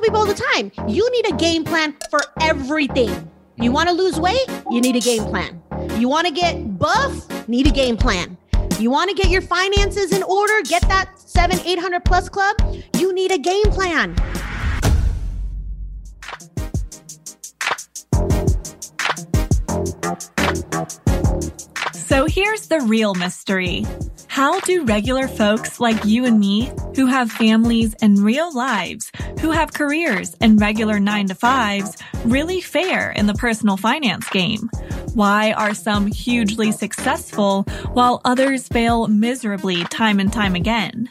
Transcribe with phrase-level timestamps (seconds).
[0.00, 3.30] tell people all the time you need a game plan for everything.
[3.56, 4.46] You want to lose weight?
[4.70, 5.62] You need a game plan.
[5.98, 7.48] You want to get buff?
[7.48, 8.38] Need a game plan.
[8.78, 10.62] You want to get your finances in order?
[10.62, 12.56] Get that seven, 800 plus club?
[12.96, 14.16] You need a game plan.
[22.10, 23.86] So here's the real mystery.
[24.26, 29.52] How do regular folks like you and me, who have families and real lives, who
[29.52, 34.68] have careers and regular nine to fives, really fare in the personal finance game?
[35.14, 41.08] Why are some hugely successful while others fail miserably time and time again?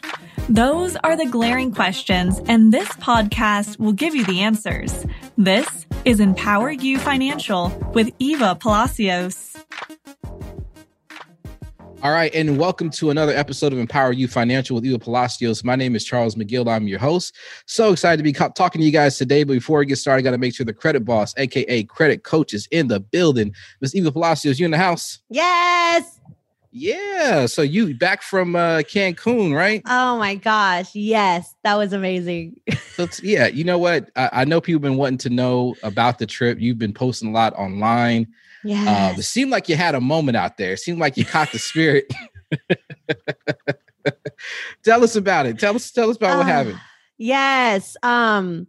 [0.50, 5.06] Those are the glaring questions, and this podcast will give you the answers.
[5.38, 9.56] This is Empower You Financial with Eva Palacios.
[12.02, 15.62] All right, and welcome to another episode of Empower You Financial with Eva Palacios.
[15.62, 16.66] My name is Charles McGill.
[16.66, 17.36] I'm your host.
[17.66, 19.44] So excited to be co- talking to you guys today.
[19.44, 22.24] But before we get started, I got to make sure the credit boss, aka credit
[22.24, 23.54] coach, is in the building.
[23.82, 25.18] Miss Eva Palacios, you in the house?
[25.28, 26.20] Yes.
[26.72, 27.44] Yeah.
[27.44, 29.82] So you back from uh, Cancun, right?
[29.86, 30.94] Oh my gosh.
[30.94, 31.54] Yes.
[31.64, 32.58] That was amazing.
[32.94, 34.10] so yeah, you know what?
[34.16, 36.60] I, I know people have been wanting to know about the trip.
[36.60, 38.26] You've been posting a lot online.
[38.64, 39.12] Yeah.
[39.14, 40.72] Uh, it seemed like you had a moment out there.
[40.72, 42.12] It seemed like you caught the spirit.
[44.82, 45.58] tell us about it.
[45.58, 46.80] Tell us, tell us about uh, what happened.
[47.18, 47.96] Yes.
[48.02, 48.66] Um,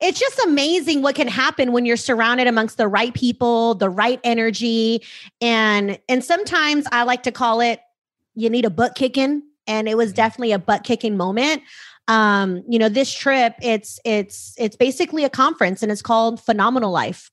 [0.00, 4.20] it's just amazing what can happen when you're surrounded amongst the right people, the right
[4.24, 5.02] energy.
[5.40, 7.80] And and sometimes I like to call it
[8.34, 9.42] you need a butt kicking.
[9.66, 10.16] And it was mm-hmm.
[10.16, 11.62] definitely a butt kicking moment
[12.08, 16.90] um you know this trip it's it's it's basically a conference and it's called phenomenal
[16.90, 17.30] life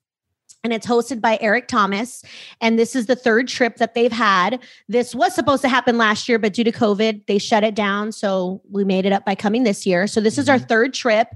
[0.63, 2.23] and it's hosted by Eric Thomas.
[2.61, 4.61] And this is the third trip that they've had.
[4.87, 8.11] This was supposed to happen last year, but due to COVID, they shut it down.
[8.11, 10.07] So we made it up by coming this year.
[10.07, 10.65] So this is our mm-hmm.
[10.65, 11.29] third trip.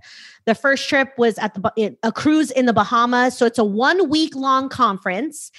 [0.46, 4.10] The first trip was at the a cruise in the Bahamas, so it's a one
[4.10, 5.52] week long conference,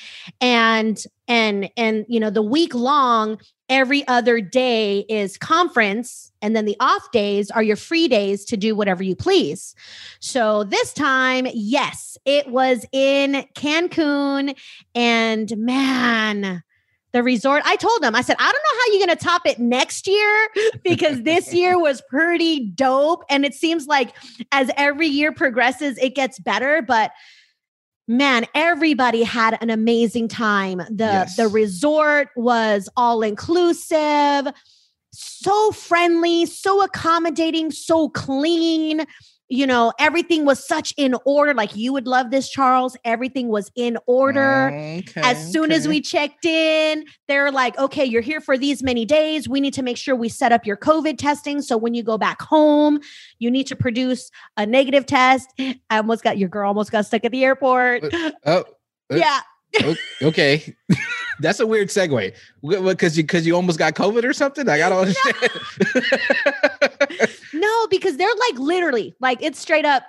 [0.43, 3.38] and and and you know the week long
[3.69, 8.56] every other day is conference and then the off days are your free days to
[8.56, 9.75] do whatever you please.
[10.20, 14.54] So this time, yes, it was in Cancun
[14.94, 16.62] and man,
[17.12, 17.62] the resort.
[17.64, 20.06] I told them, I said, I don't know how you're going to top it next
[20.06, 20.48] year
[20.84, 23.25] because this year was pretty dope.
[23.31, 24.14] And it seems like
[24.52, 26.82] as every year progresses, it gets better.
[26.82, 27.12] But
[28.06, 30.78] man, everybody had an amazing time.
[30.78, 31.37] The yes.
[31.37, 34.53] the resort was all inclusive,
[35.12, 39.06] so friendly, so accommodating, so clean
[39.54, 41.54] you know, everything was such in order.
[41.54, 42.97] Like you would love this, Charles.
[43.04, 44.69] Everything was in order.
[44.69, 45.76] Okay, as soon okay.
[45.76, 49.48] as we checked in, they're like, okay, you're here for these many days.
[49.48, 51.62] We need to make sure we set up your COVID testing.
[51.62, 52.98] So when you go back home,
[53.38, 55.48] you need to produce a negative test.
[55.59, 58.12] I almost got your girl almost got stuck at the airport.
[58.12, 58.64] Uh, oh,
[59.10, 59.41] yeah.
[60.23, 60.75] Okay.
[61.41, 64.69] That's a weird segue because you because you almost got COVID or something.
[64.69, 65.37] I gotta understand.
[65.95, 67.27] No.
[67.61, 70.05] no, because they're like literally like it's straight up.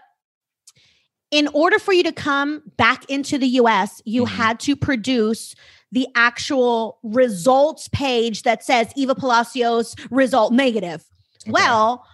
[1.32, 4.36] In order for you to come back into the US, you mm-hmm.
[4.36, 5.56] had to produce
[5.92, 11.04] the actual results page that says Eva Palacios result negative.
[11.44, 11.52] Okay.
[11.52, 12.06] Well,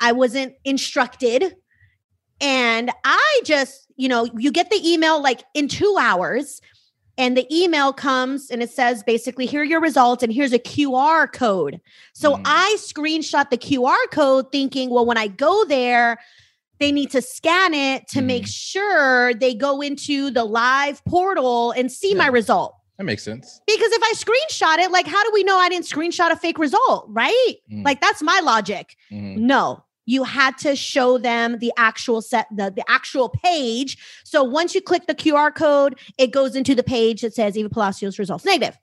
[0.00, 1.56] I wasn't instructed.
[2.40, 6.60] And I just, you know, you get the email like in two hours
[7.22, 10.58] and the email comes and it says basically here are your results and here's a
[10.58, 11.80] QR code.
[12.14, 12.42] So mm.
[12.44, 16.18] I screenshot the QR code thinking, well, when I go there,
[16.80, 18.24] they need to scan it to mm.
[18.24, 22.18] make sure they go into the live portal and see yeah.
[22.18, 22.74] my result.
[22.98, 23.60] That makes sense.
[23.68, 26.58] Because if I screenshot it, like, how do we know I didn't screenshot a fake
[26.58, 27.06] result?
[27.08, 27.54] Right?
[27.72, 27.84] Mm.
[27.84, 28.96] Like, that's my logic.
[29.12, 29.36] Mm.
[29.36, 33.98] No, you had to show them the actual set the, the actual page.
[34.24, 37.68] So once you click the qr code it goes into the page that says eva
[37.68, 38.78] palacios results negative.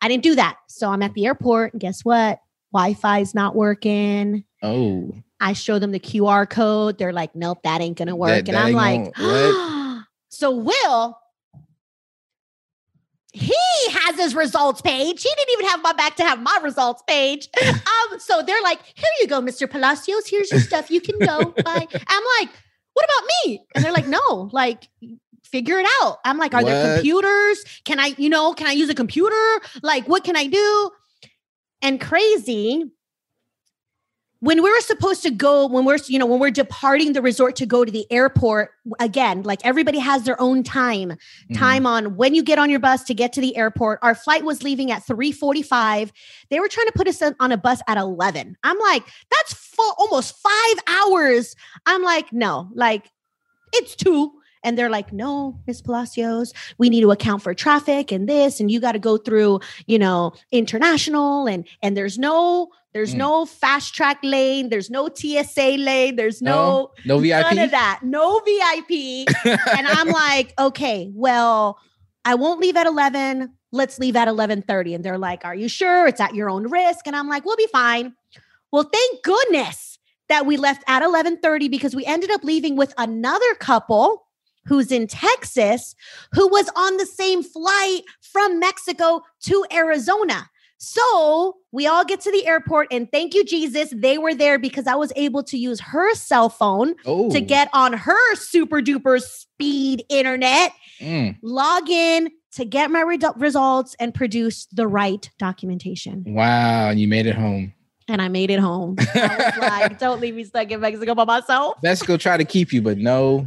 [0.00, 0.56] I didn't do that.
[0.68, 2.40] So i'm at the airport and guess what?
[2.72, 4.44] Wi-fi is not working.
[4.62, 5.12] Oh.
[5.40, 6.98] I show them the qr code.
[6.98, 8.46] They're like nope that ain't gonna work.
[8.46, 11.17] That, and that i'm like so will
[13.32, 13.54] he
[13.90, 15.22] has his results page.
[15.22, 17.48] He didn't even have my back to have my results page.
[17.68, 19.68] Um, so they're like, here you go, Mr.
[19.68, 20.26] Palacios.
[20.28, 20.90] Here's your stuff.
[20.90, 21.44] You can go.
[21.64, 21.86] Bye.
[22.06, 22.50] I'm like,
[22.94, 23.60] what about me?
[23.74, 24.88] And they're like, no, like,
[25.42, 26.18] figure it out.
[26.24, 26.70] I'm like, are what?
[26.70, 27.64] there computers?
[27.84, 29.60] Can I, you know, can I use a computer?
[29.82, 30.90] Like, what can I do?
[31.82, 32.84] And crazy,
[34.40, 37.56] when we were supposed to go when we're you know when we're departing the resort
[37.56, 38.70] to go to the airport
[39.00, 41.10] again like everybody has their own time
[41.50, 41.58] Mhm.
[41.58, 43.98] time on when you get on your bus to get to the airport.
[44.02, 46.12] Our flight was leaving at 3:45
[46.50, 49.52] they were trying to put us on- on a bus at 11 i'm like that's
[49.54, 51.54] full, almost 5 hours.
[51.86, 53.10] I'm like no like
[53.72, 54.32] it's 2
[54.64, 58.70] and they're like no miss palacios we need to account for traffic and this and
[58.70, 63.18] you got to go through you know international and and there's no there's Mm.
[63.18, 67.42] no fast track lane there's no tsa lane there's no, no VIP.
[67.42, 68.00] none of that.
[68.02, 71.78] No vip and i'm like okay well
[72.24, 76.06] i won't leave at 11 let's leave at 11.30 and they're like are you sure?
[76.06, 77.06] It's at your own risk.
[77.06, 78.14] And i'm like we'll be fine.
[78.72, 83.54] Well thank goodness that we left at 11.30 because we ended up leaving with another
[83.60, 84.26] couple
[84.68, 85.94] who's in texas
[86.32, 90.48] who was on the same flight from mexico to arizona
[90.80, 94.86] so we all get to the airport and thank you jesus they were there because
[94.86, 99.20] i was able to use her cell phone oh, to get on her super duper
[99.20, 101.36] speed internet, Mm.
[101.42, 106.24] log in to get my redu- results and produce the right documentation.
[106.26, 107.72] Wow, and you made it home.
[108.08, 108.96] And I made it home.
[109.14, 111.76] I was like, don't leave me stuck in Mexico by myself.
[111.84, 113.46] Mexico tried to keep you, but no.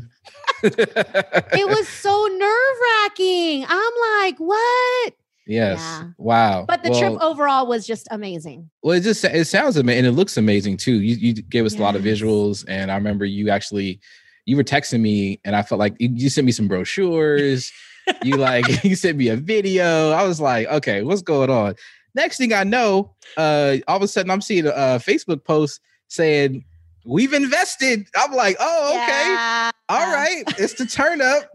[0.64, 3.66] It was so nerve wracking.
[3.68, 5.14] I'm like, what?
[5.52, 5.80] yes.
[5.80, 6.10] Yeah.
[6.18, 6.66] Wow.
[6.68, 8.70] But the well, trip overall was just amazing.
[8.84, 11.02] Well, it just it sounds amazing and it looks amazing too.
[11.02, 14.00] You you gave us a lot of visuals, and I remember you actually
[14.46, 17.72] you were texting me, and I felt like you, you sent me some brochures.
[18.24, 20.12] you like you sent me a video.
[20.12, 21.76] I was like, okay, what's going on?
[22.14, 25.80] Next thing I know, uh, all of a sudden I'm seeing a, a Facebook post
[26.08, 26.66] saying
[27.06, 28.08] we've invested.
[28.16, 29.72] I'm like, oh, okay, Yeah.
[29.90, 31.50] all right, it's the turn up.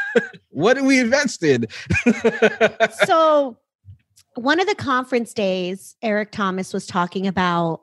[0.50, 1.66] what did we invest in?
[3.06, 3.56] so
[4.36, 7.82] one of the conference days eric thomas was talking about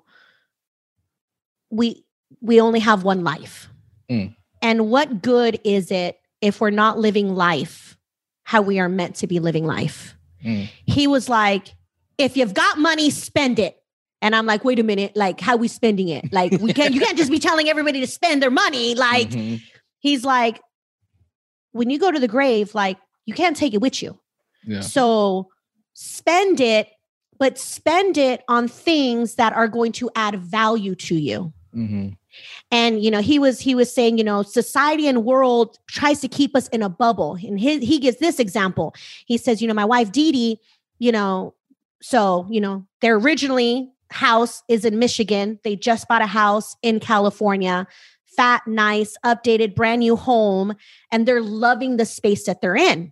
[1.69, 2.03] we
[2.41, 3.67] we only have one life
[4.09, 4.35] Mm.
[4.61, 7.97] and what good is it if we're not living life
[8.43, 10.67] how we are meant to be living life Mm.
[10.85, 11.75] he was like
[12.17, 13.80] if you've got money spend it
[14.21, 17.01] and i'm like wait a minute like how we spending it like we can't you
[17.01, 19.61] can't just be telling everybody to spend their money like Mhm.
[19.99, 20.59] he's like
[21.71, 24.19] when you go to the grave like you can't take it with you
[24.65, 24.81] yeah.
[24.81, 25.47] so
[25.93, 26.87] spend it,
[27.37, 31.51] but spend it on things that are going to add value to you.
[31.75, 32.15] Mhm.
[32.71, 36.27] And you know, he was he was saying, you know, society and world tries to
[36.27, 37.33] keep us in a bubble.
[37.35, 38.93] And he he gives this example.
[39.25, 40.59] He says, you know, my wife Dee Dee,
[40.99, 41.53] you know,
[42.01, 45.59] so you know, they're originally house is in Michigan.
[45.63, 47.87] They just bought a house in California.
[48.37, 50.73] Fat, nice, updated, brand new home,
[51.11, 53.11] and they're loving the space that they're in.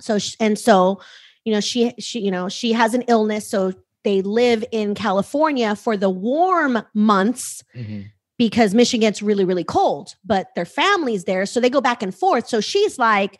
[0.00, 1.00] So and so,
[1.44, 3.72] you know, she she you know she has an illness, so
[4.02, 8.06] they live in California for the warm months Mhm.
[8.38, 11.44] because Michigan's really, really cold, but their family's there.
[11.44, 12.48] So they go back and forth.
[12.48, 13.38] So she's like,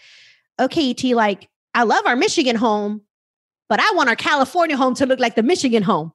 [0.60, 3.00] okay, T, like, I love our Michigan home,
[3.70, 6.12] but I want our California home to look like the Michigan home.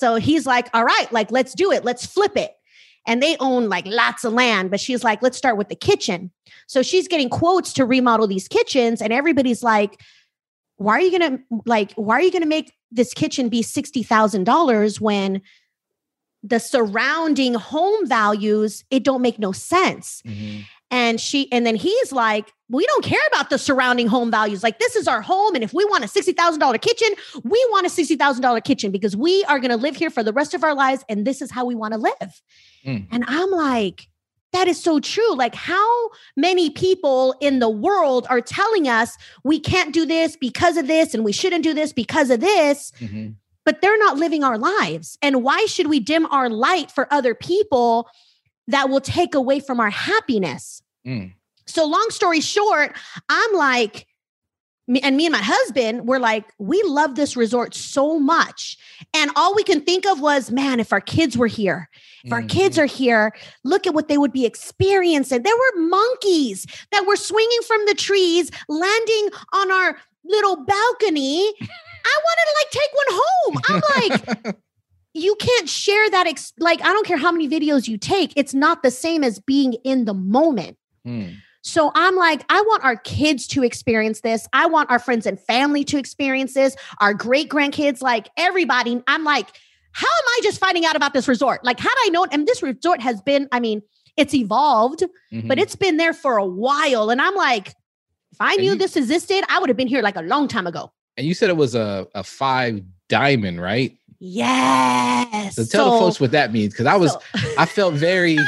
[0.00, 1.84] So he's like, all right, like, let's do it.
[1.84, 2.52] Let's flip it.
[3.06, 6.30] And they own like lots of land, but she's like, let's start with the kitchen.
[6.66, 10.00] So she's getting quotes to remodel these kitchens, and everybody's like,
[10.76, 14.44] why are you gonna like, why are you gonna make this kitchen be sixty thousand
[14.44, 15.42] dollars when
[16.42, 20.64] the surrounding home values it don't make no sense Mhm.
[20.90, 24.78] And she and then he's like we don't care about the surrounding home values like
[24.78, 27.08] this is our home and if we want a $60000 kitchen
[27.44, 30.54] we want a $60000 kitchen because we are going to live here for the rest
[30.54, 32.42] of our lives and this is how we want to live
[32.86, 33.08] Mm.
[33.12, 34.08] and i'm like
[34.54, 39.60] that is so true like how many people in the world are telling us we
[39.60, 43.34] can't do this because of this and we shouldn't do this because of this Mhm.
[43.66, 45.18] but they're not living our lives.
[45.20, 48.08] And why should we dim our light for other people
[48.70, 50.82] that will take away from our happiness?
[51.06, 51.34] Mm.
[51.66, 52.96] So, long story short,
[53.28, 54.06] I'm like,
[54.88, 58.76] me, and me and my husband were like, we love this resort so much.
[59.14, 61.88] And all we can think of was, man, if our kids were here,
[62.24, 62.82] if our kids Mhm.
[62.82, 65.42] are here, look at what they would be experiencing.
[65.42, 71.44] There were monkeys that were swinging from the trees, landing on our little balcony.
[72.04, 73.62] I wanted to like take one home.
[73.68, 73.82] I'm
[74.44, 74.56] like,
[75.14, 76.26] you can't share that.
[76.26, 79.38] Ex- like, I don't care how many videos you take, it's not the same as
[79.38, 80.76] being in the moment.
[81.06, 81.36] Mm.
[81.62, 84.46] So I'm like, I want our kids to experience this.
[84.52, 89.02] I want our friends and family to experience this, our great grandkids, like everybody.
[89.06, 89.48] I'm like,
[89.92, 91.64] how am I just finding out about this resort?
[91.64, 93.82] Like, had I known, and this resort has been, I mean,
[94.16, 95.60] it's evolved, but Mhm.
[95.60, 97.10] it's been there for a while.
[97.10, 97.68] And I'm like,
[98.32, 100.48] if I And knew you- this existed, I would have been here like a long
[100.48, 100.92] time ago.
[101.16, 103.98] and you said it was a, a five diamond, right?
[104.20, 105.56] Yes.
[105.56, 107.20] So tell the folks what that means because I was so-
[107.58, 108.38] I felt very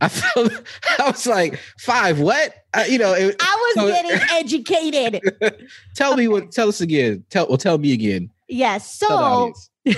[0.00, 0.52] I felt
[0.98, 5.68] I was like five what I, you know it, I was so- getting educated.
[5.94, 8.92] tell me what tell us again tell well tell me again Yes.
[8.94, 9.52] So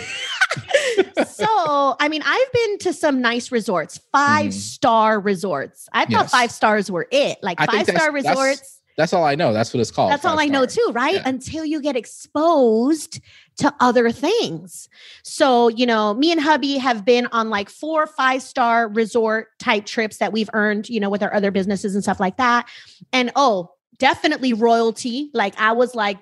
[1.27, 4.53] so I mean, I've been to some nice resorts, five Mhm.
[4.53, 5.89] star resorts.
[5.93, 6.31] I thought Yes.
[6.31, 8.81] five stars were it, like I five star resorts.
[8.97, 11.15] that's all I know that's what it's called That's all I know too, right?
[11.17, 11.29] Yeah.
[11.29, 13.21] Until you get exposed
[13.59, 14.89] to other things.
[15.23, 19.87] So, you know, me and hubby have been on like four, five star resort type
[19.87, 22.69] trips that we've earned, you know, with our other businesses and stuff like that.
[23.13, 25.31] And oh, definitely royalty.
[25.33, 26.19] Like I was like,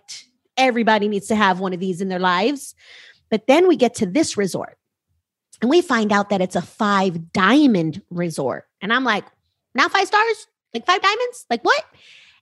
[0.57, 2.75] everybody needs to have one of these in their lives.
[3.31, 4.79] But then we get to this resort
[5.61, 8.67] and we find out that it's a five diamond resort.
[8.81, 9.25] And I'm like,
[9.75, 10.47] not five stars?
[10.73, 11.47] Like five diamonds?
[11.51, 11.85] Like what?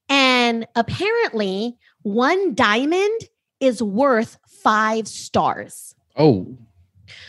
[0.09, 3.21] And apparently, one diamond
[3.63, 5.95] is worth five stars.
[6.17, 6.57] oh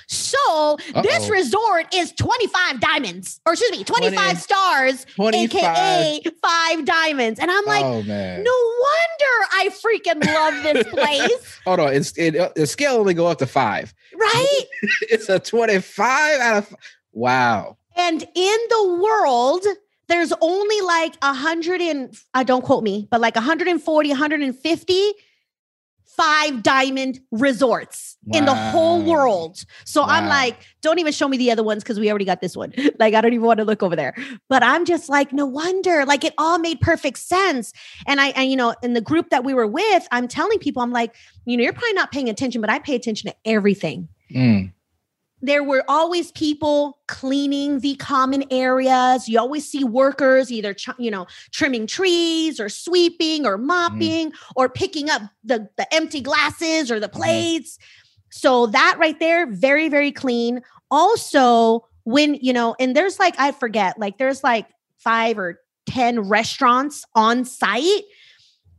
[0.08, 1.30] So this Uh-oh.
[1.30, 7.40] resort is 25 diamonds, or excuse me, 25 20 stars, 25 aka five diamonds.
[7.40, 8.52] And I'm like, oh man no
[8.88, 13.28] wonder I freaking love this place, hold on it's it, uh, the scale only go
[13.28, 14.62] up to five right?
[15.10, 16.76] it's a 25 out of
[17.14, 19.66] wow And in the world,
[20.08, 25.14] there's only like a hundred and I don't quote me, but like 140, 150
[26.16, 29.66] five diamond resorts in the whole world.
[29.86, 32.56] So I'm like, don't even show me the other ones because we already got this
[32.56, 32.74] one.
[33.00, 34.16] Like, I don't even want to look over there.
[34.50, 36.06] But I'm just like, no wonder.
[36.06, 37.74] Like, it all made perfect sense.
[38.08, 40.82] And I, and you know, in the group that we were with, I'm telling people,
[40.82, 41.16] I'm like,
[41.46, 44.72] you know, you're probably not paying attention, but I pay attention to everything Mm.
[45.44, 49.28] There were always people cleaning the common areas.
[49.28, 53.68] You always see workers either, you know, trimming trees or sweeping or mm-hmm.
[53.68, 57.20] mopping or picking up the, the empty glasses or the mm-hmm.
[57.20, 57.78] plates.
[58.32, 60.62] So that right there, very, very clean.
[60.90, 66.22] Also, when, you know, and there's like, I forget, like there's like five or 10
[66.22, 68.04] restaurants on site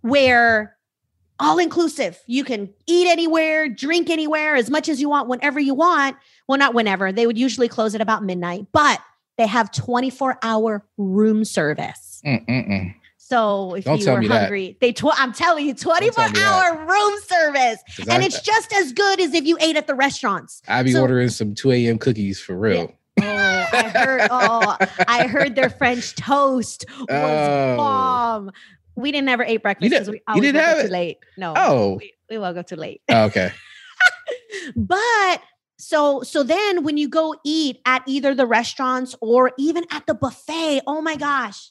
[0.01, 0.79] where
[1.41, 2.19] all inclusive.
[2.27, 6.17] You can eat anywhere, drink anywhere, as much as you want, whenever you want.
[6.49, 7.13] Well, not whenever.
[7.13, 9.01] They would usually close at about midnight, but
[9.37, 12.23] they have 24 hour room service.
[12.25, 12.95] Mm-mm-mm.
[13.19, 14.41] So if Don't you tell were me that.
[14.43, 16.43] hungry, they tw- I'm telling you, 24 me that.
[16.77, 19.95] hour room service, And I, it's just as good as if you ate at the
[19.95, 20.61] restaurants.
[20.69, 21.99] I be so- ordering some 2 a.m.
[21.99, 22.93] cookies for real.
[23.23, 24.29] Oh, I heard.
[24.31, 24.77] Oh,
[25.09, 27.77] I heard their French toast was Oh.
[27.77, 28.51] bomb.
[28.97, 30.83] We didn't ever eat breakfast because we you always didn't woke have it?
[30.85, 31.19] too late.
[31.37, 33.03] No, Oh, we, we woke up too late.
[33.11, 33.51] oh, okay.
[34.77, 35.41] But
[35.79, 40.15] so so then when you go eat at either the restaurants or even at the
[40.15, 41.71] buffet, oh my gosh,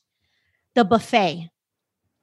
[0.76, 1.50] the buffet.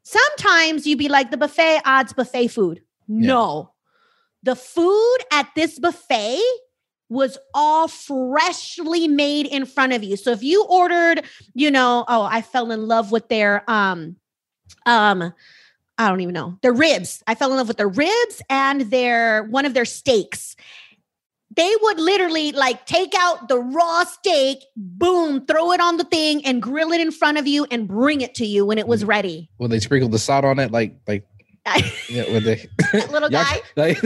[0.02, 2.82] Sometimes you'd be like the buffet odds buffet food.
[3.08, 3.72] No.
[4.42, 6.40] The food at this buffet
[7.08, 10.16] was all freshly made in front of you.
[10.16, 14.16] So if you ordered, you know, oh, I fell in love with their um
[14.86, 15.32] um
[15.98, 16.56] I don't even know.
[16.62, 17.22] Their ribs.
[17.26, 20.56] I fell in love with their ribs and their one of their steaks.
[21.54, 26.46] They would literally like take out the raw steak, boom, throw it on the thing
[26.46, 29.04] and grill it in front of you and bring it to you when it was
[29.04, 29.50] ready.
[29.58, 31.26] Will they sprinkled the salt on it like like
[32.08, 33.60] yeah, with the Little guy.
[33.76, 34.02] like,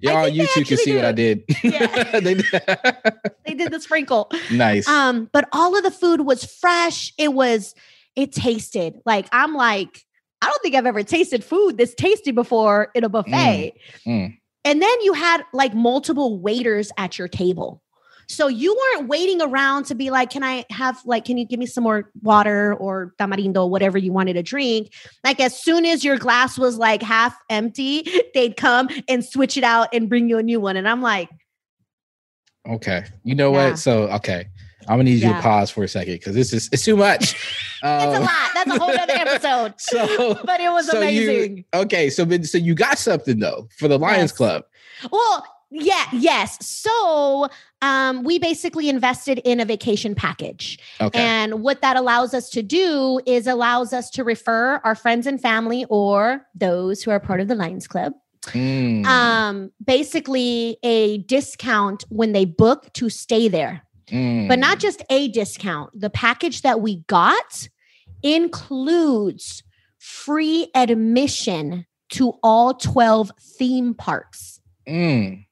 [0.00, 1.04] y'all they YouTube can see what.
[1.06, 1.44] I did.
[1.64, 2.20] Yeah.
[2.20, 2.34] They-
[3.46, 4.30] They did the sprinkle.
[4.52, 4.86] nice.
[4.86, 7.12] Um, but all of the food was fresh.
[7.18, 7.74] It was,
[8.16, 10.02] it tasted like I'm like,
[10.42, 13.74] I don't think I've ever tasted food this tasty before in a buffet.
[14.06, 14.36] mm.
[14.64, 17.82] And then you had like multiple waiters at your table.
[18.28, 21.58] So you weren't waiting around to be like, can I have like, can you give
[21.58, 24.92] me some more water or tamarindo, whatever you wanted to drink?
[25.24, 29.64] Like as soon as your glass was like half empty, they'd come and switch it
[29.64, 30.76] out and bring you a new one.
[30.76, 31.28] And I'm like,
[32.68, 33.04] Okay.
[33.24, 33.70] You know Yeah.
[33.70, 33.78] what?
[33.78, 34.46] So okay.
[34.88, 37.32] I'm gonna need you to pause for a second because this is it's too much.
[37.34, 38.50] it's a Um, lot.
[38.54, 39.74] That's a whole other episode.
[39.78, 41.64] So But it was so you- amazing.
[41.74, 44.32] okay, so so you got something though for the Lions Yes.
[44.32, 44.64] Club.
[45.10, 46.64] Well, yeah, yes.
[46.66, 47.48] So
[47.80, 50.78] um, we basically invested in a vacation package.
[51.00, 51.18] Okay.
[51.18, 55.40] And what that allows us to do is allows us to refer our friends and
[55.40, 58.12] family or those who are part of the Lions Club
[58.46, 59.06] Mm.
[59.06, 63.82] um, basically a discount when they book to stay there.
[64.12, 64.48] Mm.
[64.48, 65.98] But not just a discount.
[65.98, 67.68] The package that we got
[68.22, 69.62] includes
[69.98, 74.60] free admission to all 12 theme parks.
[74.86, 75.46] Mm.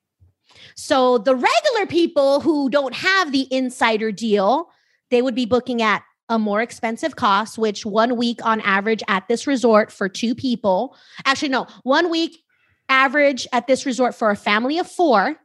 [0.74, 4.70] So the regular people who don't have the insider deal,
[5.10, 9.26] they would be booking at a more expensive cost, which one week on average at
[9.26, 12.42] this resort for two people, actually, no, one week
[12.88, 15.36] average at this resort for a family of four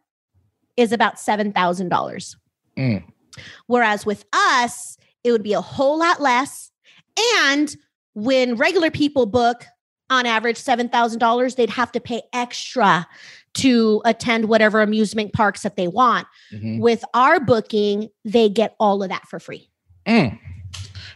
[0.77, 2.36] is about $7,000.
[2.77, 3.03] Mm.
[3.67, 6.72] Whereas with us, it would be a whole lot less.
[7.44, 7.75] And
[8.13, 9.65] when regular people book
[10.10, 13.08] on average $7,000, they'd have to pay extra
[13.55, 16.27] to attend whatever amusement parks that they want.
[16.53, 16.79] Mhm.
[16.79, 19.70] With our booking, they get all of that for free.
[20.05, 20.38] Mm.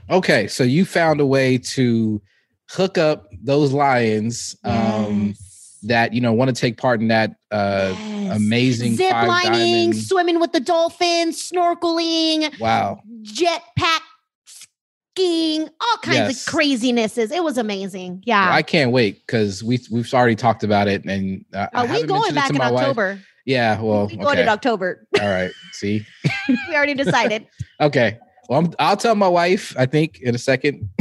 [0.10, 2.22] Okay, so you found a way to
[2.70, 5.49] hook up those lions um, Yes.
[5.84, 8.36] That you know want to take part in that uh, Yes.
[8.38, 9.52] amazing zip lining,
[9.92, 9.96] diamond.
[9.98, 14.02] swimming with the dolphins, snorkeling, Wow, jetpack
[14.46, 16.48] skiing, all kinds Yes.
[16.48, 17.32] of crazinesses.
[17.32, 18.22] It was amazing.
[18.26, 18.46] Yeah.
[18.50, 22.04] Well, I can't wait because we we've already talked about it, and uh, Are we
[22.04, 22.82] going back in my wife.
[22.84, 23.20] October?
[23.46, 25.08] Yeah, well, we going okay, in October.
[25.20, 25.52] all right.
[25.72, 26.06] See,
[26.68, 27.48] we already decided.
[27.82, 28.20] okay.
[28.48, 29.76] Well, I'm, I'll tell my wife.
[29.78, 30.90] I think in a second.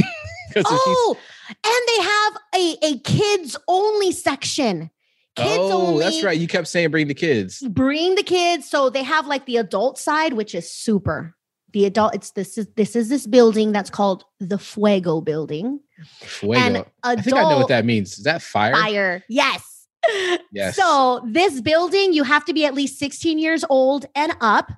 [0.53, 1.17] 'Cause if she's- oh,
[1.49, 4.89] and they have a, a kids only section.
[5.35, 6.03] Kids oh, only.
[6.03, 6.39] that's right.
[6.39, 7.61] You kept saying bring the kids.
[7.69, 8.69] Bring the kids.
[8.69, 11.35] So they have like the adult side, which is super.
[11.71, 15.79] The adult, it's this is this is this building that's called the Fuego building.
[16.21, 16.59] Fuego.
[16.59, 18.17] And I adult think I know what that means.
[18.17, 18.73] Is that fire?
[18.73, 19.23] fire.
[19.29, 19.75] Yes.
[20.51, 20.75] Yes.
[20.75, 24.71] So this building, you have to be at least 16 years old and up.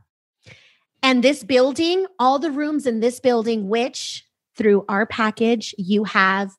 [1.01, 4.25] And this building, all the rooms in this building, which
[4.58, 6.51] through our package, you have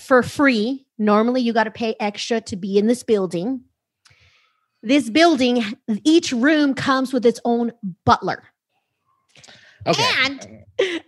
[0.00, 0.86] for free.
[0.98, 3.62] Normally, you got to pay extra to be in this building.
[4.82, 5.64] This building,
[6.04, 7.72] each room comes with its own
[8.04, 8.44] butler
[9.86, 10.04] Okay.
[10.24, 10.46] and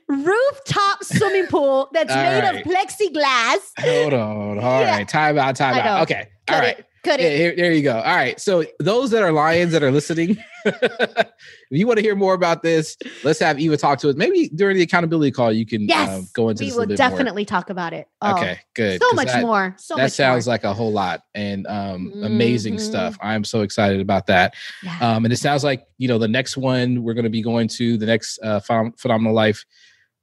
[0.09, 2.57] rooftop swimming pool that's made right.
[2.57, 3.59] of plexiglass.
[3.79, 4.59] Hold on.
[4.59, 4.99] All right.
[5.01, 5.05] Yeah.
[5.05, 5.57] Time out.
[5.57, 6.03] Time out.
[6.03, 6.29] Okay.
[6.47, 6.79] Could All right.
[6.79, 6.87] it?
[7.03, 7.37] Could it?
[7.37, 7.97] here, there you go.
[7.97, 8.39] All right.
[8.41, 11.27] So those that are lions that are listening, if
[11.71, 14.17] you want to hear more about this, let's have Eva talk to us.
[14.17, 16.97] Maybe during the accountability call, you can Yes, um, go into we will bit more.
[16.97, 18.07] definitely talk about it.
[18.21, 19.01] Oh, Okay, good.
[19.03, 19.75] So much that, more.
[19.79, 20.53] So that sounds more.
[20.55, 22.81] like a whole lot and um, amazing Mhm.
[22.81, 23.17] stuff.
[23.23, 24.55] I'm so excited about that.
[24.83, 24.99] Yeah.
[25.01, 27.69] Um, and it sounds like you know the next one we're going to be going
[27.69, 29.65] to the next uh, Phenom- phenomenal life.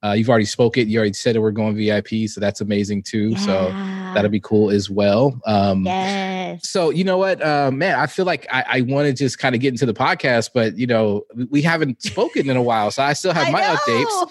[0.04, 0.88] Uh, you've already spoke it.
[0.88, 3.36] You already said that we're going VIP, so that's amazing too.
[3.38, 3.70] So
[4.14, 5.40] that'll be cool as well.
[5.46, 6.70] Um, yes.
[6.70, 9.56] So you know what, uh, man, I feel like I, I want to just kind
[9.56, 13.04] of get into the podcast, but you know we- haven't spoken in a while, so
[13.04, 14.30] I still have I my updates.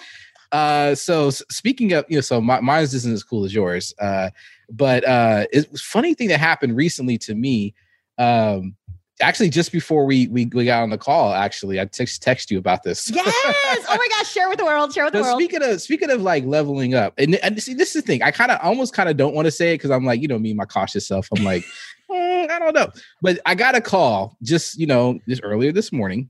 [0.51, 3.93] Uh, so speaking of, you know, so my, mine isn't as cool as yours.
[3.99, 4.29] Uh,
[4.69, 7.73] but uh, it was funny thing that happened recently to me.
[8.17, 8.75] Um,
[9.21, 12.57] actually, just before we we, we got on the call, actually, I text text you
[12.57, 13.09] about this.
[13.09, 13.85] Yes.
[13.89, 14.31] Oh my gosh.
[14.31, 14.93] Share with the world.
[14.93, 15.39] Share with the So world.
[15.39, 18.21] speaking of speaking of like leveling up, and, and see, this is the thing.
[18.23, 20.27] I kind of almost kind of don't want to say it because I'm like, you
[20.27, 21.27] know, me, my cautious self.
[21.35, 21.63] I'm like,
[22.11, 22.87] "Mm, I don't know,
[23.21, 26.29] but I got a call just you know just earlier this morning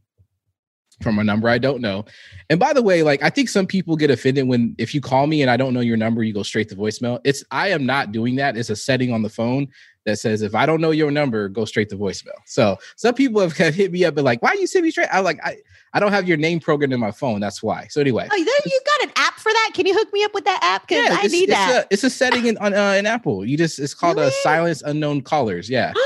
[1.01, 2.05] from a number I don't know.
[2.49, 5.27] And by the way, like I think some people get offended when if you call
[5.27, 7.19] me and I don't know your number, you go straight to voicemail.
[7.23, 8.57] It's I am not doing that.
[8.57, 9.67] It's a setting on the phone
[10.07, 12.39] that says if I don't know your number, go straight to voicemail.
[12.45, 15.09] So some people have have hit me up and like, why you send me straight?
[15.11, 15.57] I'm like, I,
[15.93, 17.41] I don't have your name programmed in my phone.
[17.41, 17.87] That's why.
[17.89, 18.27] So anyway.
[18.31, 19.71] Oh, you got an app for that?
[19.73, 20.87] Can you hook me up with that app?
[20.87, 21.83] Because I it's, need it's that.
[21.83, 23.45] A, it's a setting in on uh, in Apple.
[23.45, 24.29] You just it's called Really?
[24.29, 25.69] a silence unknown callers.
[25.69, 25.93] Yeah.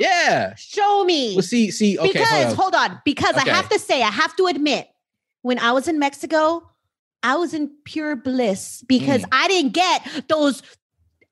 [0.00, 0.54] Yeah.
[0.54, 1.34] Show me.
[1.34, 2.90] Well, see, see, okay, because hold on.
[2.90, 3.50] hold on, because Okay.
[3.50, 4.88] I have to say, I have to admit,
[5.42, 6.66] when I was in Mexico,
[7.22, 9.28] I was in pure bliss because Mm.
[9.32, 10.62] I didn't get those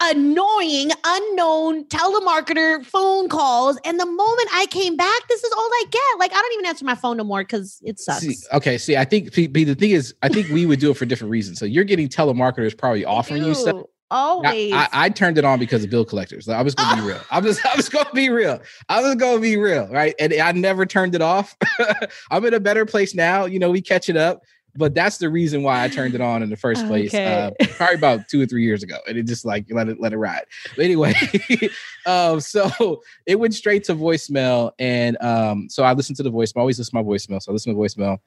[0.00, 3.78] annoying, unknown telemarketer phone calls.
[3.84, 6.18] And the moment I came back, this is all I get.
[6.18, 8.20] Like I don't even answer my phone no more because it sucks.
[8.20, 10.96] See, okay, see, I think see, the thing is, I think we would do it
[10.96, 11.58] for different reasons.
[11.58, 13.76] So you're getting telemarketers probably offering you stuff.
[13.76, 14.72] Ew, Always.
[14.72, 16.48] I, I, I turned it on because of bill collectors.
[16.48, 17.20] I was gonna be real.
[17.30, 18.60] I'm just I was gonna be real.
[18.88, 20.14] I was gonna be real, right?
[20.18, 21.56] And I never turned it off.
[22.30, 23.44] I'm in a better place now.
[23.44, 24.42] You know, we catch it up.
[24.78, 27.12] But that's the reason why I turned it on in the first place.
[27.12, 30.12] Uh, probably about two or three years ago, and it just like let it let
[30.12, 30.44] it ride.
[30.76, 31.14] But anyway,
[32.06, 36.58] um, so it went straight to voicemail, and um, so I listened to the voicemail.
[36.58, 38.18] I always listen to my voicemail, so I listened to the voicemail,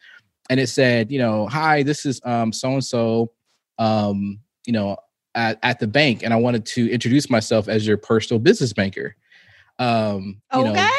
[0.50, 3.32] and it said, you know, hi, this is um so and so,
[3.80, 4.98] um, you know,
[5.36, 9.16] at, at the bank and I wanted to introduce myself as your personal business banker.
[9.80, 10.74] Um, you okay.
[10.74, 10.90] know,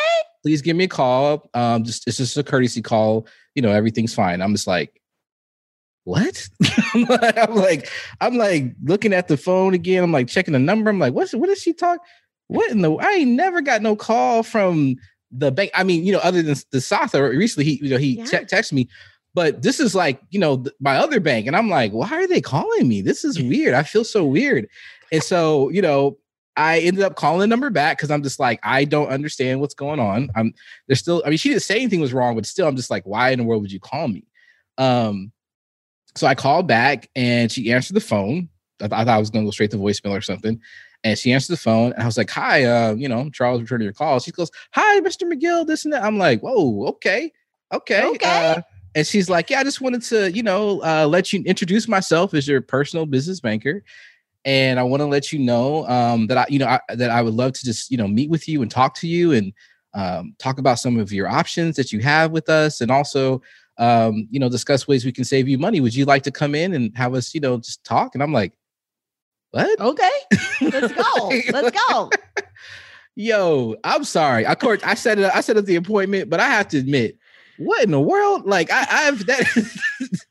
[0.43, 1.49] please give me a call.
[1.55, 3.27] Um, just it's just a courtesy call.
[3.55, 4.41] You know, everything's fine.
[4.41, 5.02] I'm just like,
[6.05, 6.49] what?
[6.95, 7.05] I'm
[7.55, 7.89] like,
[8.21, 10.03] I'm like looking at the phone again.
[10.03, 10.91] I'm like checking the number.
[10.91, 12.01] I'm like, what's what is she talk?
[12.49, 12.93] What in the?
[12.97, 14.97] I ain't never got no call from
[15.31, 15.71] the bank.
[15.75, 18.25] I mean, you know, other than the Satha recently, he you know he Yeah.
[18.25, 18.89] te- texted me,
[19.35, 22.27] but this is like you know th- my other bank, and I'm like, why are
[22.27, 23.01] they calling me?
[23.01, 23.75] This is weird.
[23.75, 24.69] I feel so weird,
[25.13, 26.19] and so you know.
[26.55, 29.73] I ended up calling the number back because I'm just like, I don't understand what's
[29.73, 30.29] going on.
[30.37, 30.53] I'm
[30.87, 33.05] there's still, I mean, she didn't say anything was wrong, but still, I'm just like,
[33.07, 34.27] why in the world would you call me?
[34.77, 35.33] Um,
[36.15, 38.49] so I called back and she answered the phone.
[38.81, 40.61] I, th- I thought I was going to go straight to voicemail or something.
[41.05, 43.87] And she answered the phone, and I was like, "Hi, uh, you know, Charles, returning
[43.87, 45.23] your call." She goes, "Hi, Mr.
[45.25, 47.33] McGill, this and that." I'm like, "Whoa, okay,
[47.73, 48.53] okay." Okay.
[48.57, 48.63] Uh,
[48.95, 52.35] and she's like, "Yeah, I just wanted to, you know, uh, let you introduce myself
[52.35, 53.83] as your personal business banker."
[54.45, 57.21] And I want to let you know um, that I, you know, I, that I
[57.21, 59.53] would love to just, you know, meet with you and talk to you and
[59.95, 63.43] um, talk about some of your options that you have with us, and also,
[63.83, 65.81] um, you know, discuss ways we can save you money.
[65.81, 68.15] Would you like to come in and have us, you know, just talk?
[68.15, 68.53] And I'm like,
[69.51, 69.81] what?
[69.81, 70.11] Okay.
[70.61, 71.29] Let's go.
[71.53, 72.11] Let's go.
[73.17, 74.47] Yo, I'm sorry.
[74.47, 75.31] Of course, I said it.
[75.35, 77.19] I set up the appointment, but I have to admit,
[77.59, 78.47] what in the world?
[78.47, 79.79] Like, I, I've that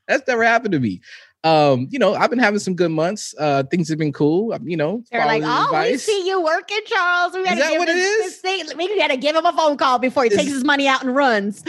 [0.07, 1.01] that's never happened to me.
[1.43, 3.33] Um, you know, I've been having some good months.
[3.37, 4.55] Uh, things have been cool.
[4.63, 7.33] You know, They're like, oh, we see you working, Charles.
[7.33, 8.37] We gotta that give what it this, is?
[8.37, 8.65] thing.
[8.77, 11.15] We gotta give him a phone call before he Is- takes his money out and
[11.15, 11.63] runs.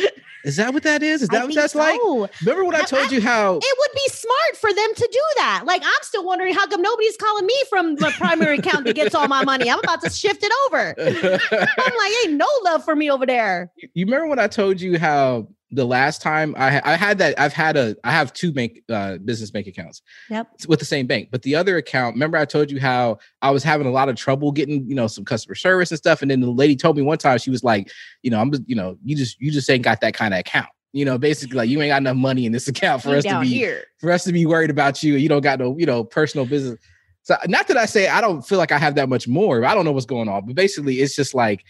[0.44, 1.22] Is that what that is?
[1.22, 2.00] Is I that what think that's like?
[2.40, 3.56] Remember when I I- told I- you how?
[3.56, 5.62] It would be smart for them to do that.
[5.64, 9.14] Like, I'm still wondering how come nobody's calling me from the primary account that gets
[9.14, 9.70] all my money.
[9.70, 10.94] I'm about to shift it over.
[11.00, 13.70] I'm like, ain't no love for me over there.
[13.94, 17.52] you remember when I told you how the last time I I had that I've
[17.52, 20.02] had a I have two bank uh, business bank accounts.
[20.28, 20.48] Yep.
[20.68, 22.14] With the same bank, but the other account.
[22.14, 25.06] Remember I told you how I was having a lot of trouble getting you know
[25.06, 27.64] some customer service and stuff, and then the lady told me one time she was
[27.64, 27.90] like,
[28.22, 30.40] you know, I'm just you know you just you just ain't got that kind of
[30.40, 30.68] account.
[30.92, 33.40] You know, basically like you ain't got enough money in this account for us to
[33.40, 33.84] be here.
[33.98, 35.14] for us to be worried about you.
[35.14, 36.78] You don't got no you know personal business.
[37.22, 39.64] So not that I say I don't feel like I have that much more.
[39.64, 41.64] I don't know what's going on, but basically it's just like,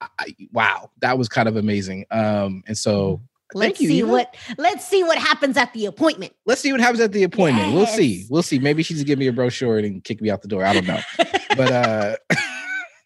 [0.00, 2.04] I, wow, that was kind of amazing.
[2.10, 3.20] Um, and so
[3.54, 4.08] Let's Thank you, see Eva.
[4.08, 6.32] what let's see what happens at the appointment.
[6.46, 7.74] let's see what happens at the appointment.
[7.74, 8.26] We'll see.
[8.30, 8.58] We'll see.
[8.58, 10.64] Maybe she just give me a brochure and kick me out the door.
[10.64, 11.00] I don't know.
[11.56, 12.16] but uh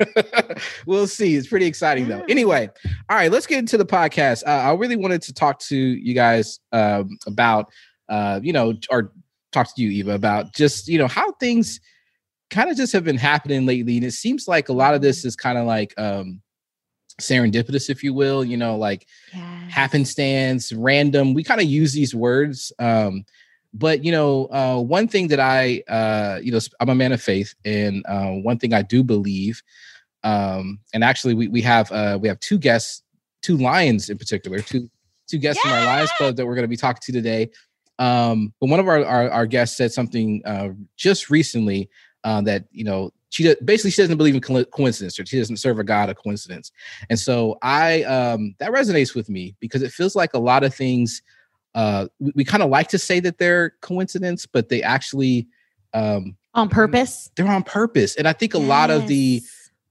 [0.87, 1.35] we'll see.
[1.35, 2.25] It's pretty exciting though.
[2.29, 2.69] Anyway,
[3.09, 4.43] all right, let's get into the podcast.
[4.47, 7.71] Uh, I really wanted to talk to you guys um, about
[8.09, 9.13] uh, you know, or
[9.53, 11.81] talk to you, Eva, about just you know how things
[12.51, 15.25] kind of just have been happening lately, and it seems like a lot of this
[15.25, 16.43] is kind of like um
[17.21, 18.45] serendipitous, if you will.
[18.45, 19.73] You know, like Yes.
[19.73, 21.35] happenstance, random.
[21.35, 22.73] We kind of use these words.
[22.79, 23.25] Um,
[23.73, 27.21] but you know, uh, one thing that I, uh, you know, I'm a man of
[27.21, 29.61] faith, and uh, one thing I do believe,
[30.23, 33.03] um, and actually, we we have uh, we have two guests,
[33.43, 34.89] two lions in particular, two
[35.29, 37.51] two guests from our Lions Club that we're going to be talking to today.
[37.99, 41.91] Um, but one of our our, our guests said something uh, just recently
[42.25, 45.57] uh, that you know she do- basically she doesn't believe in coincidence or she doesn't
[45.57, 46.71] serve a god of coincidence.
[47.11, 50.73] And so i um that resonates with me because it feels like a lot of
[50.73, 51.21] things
[51.75, 55.49] uh we, we kind of like to say that they're coincidence but they actually
[55.95, 57.31] um on purpose.
[57.35, 58.15] they're on purpose.
[58.15, 59.43] And i think a lot of the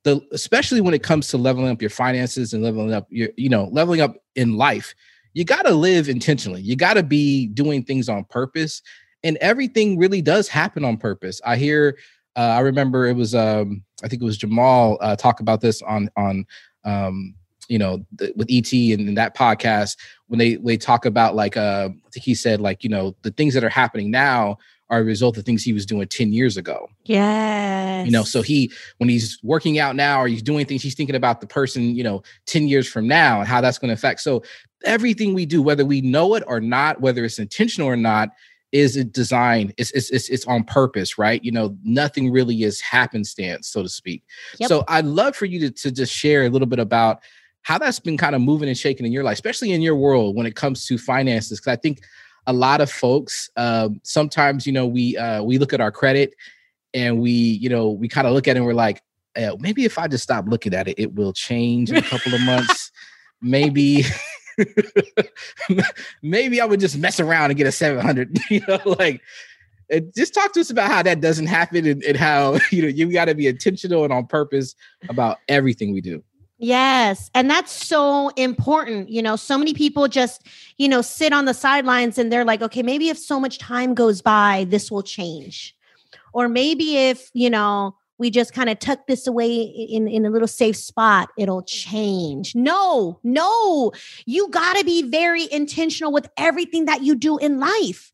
[0.03, 3.49] the especially when it comes to leveling up your finances and leveling up your you
[3.49, 4.95] know leveling up in life
[5.33, 6.61] you got to live intentionally.
[6.61, 8.81] You got to be doing things on purpose.
[9.23, 11.41] And everything really does happen on purpose.
[11.43, 11.97] I hear
[12.35, 15.81] uh, i remember it was um i think it was jamal uh, talk about this
[15.81, 16.45] on on
[16.85, 17.33] um
[17.69, 21.55] you know the, with et and, and that podcast when they they talk about like
[21.57, 24.57] uh i think he said like you know the things that are happening now
[24.89, 28.05] are a result of things he was doing 10 years ago Yes.
[28.05, 31.15] you know so he when he's working out now or he's doing things he's thinking
[31.15, 34.19] about the person you know 10 years from now and how that's going to affect
[34.19, 34.43] so
[34.83, 38.29] everything we do whether we know it or not whether it's intentional or not
[38.73, 41.43] is it designed it's it's it's, it's on purpose right?
[41.43, 44.23] You know nothing really is happenstance so to speak.
[44.59, 44.67] Yep.
[44.67, 47.21] so i'd love for you to, to just share a little bit about
[47.61, 50.35] how that's been kind of moving and shaking in your life especially in your world
[50.35, 52.01] when it comes to finances because i think
[52.47, 56.33] a lot of folks um, sometimes you know we uh, we look at our credit
[56.93, 59.01] and we you know we kind of look at it and we're like
[59.37, 62.33] uh, maybe if i just stop looking at it it will change in a couple
[62.33, 62.91] of months.
[63.45, 64.05] Maybe
[66.21, 69.21] maybe i would just mess around and get a 700 you know like
[70.15, 73.11] just talk to us about how that doesn't happen and, and how you know you
[73.11, 74.75] got to be intentional and on purpose
[75.09, 76.23] about everything we do
[76.59, 77.29] Yes.
[77.35, 79.09] And that's so important.
[79.09, 82.61] You know, so many people just, you know, sit on the sidelines and they're like,
[82.61, 85.75] okay, maybe if so much time goes by, this will change.
[86.31, 90.29] Or maybe if, you know, we just kind of tuck this away in, in a
[90.29, 92.55] little safe spot, it'll change.
[92.55, 93.91] No, no,
[94.25, 98.11] you got to be very intentional with everything that you do in life.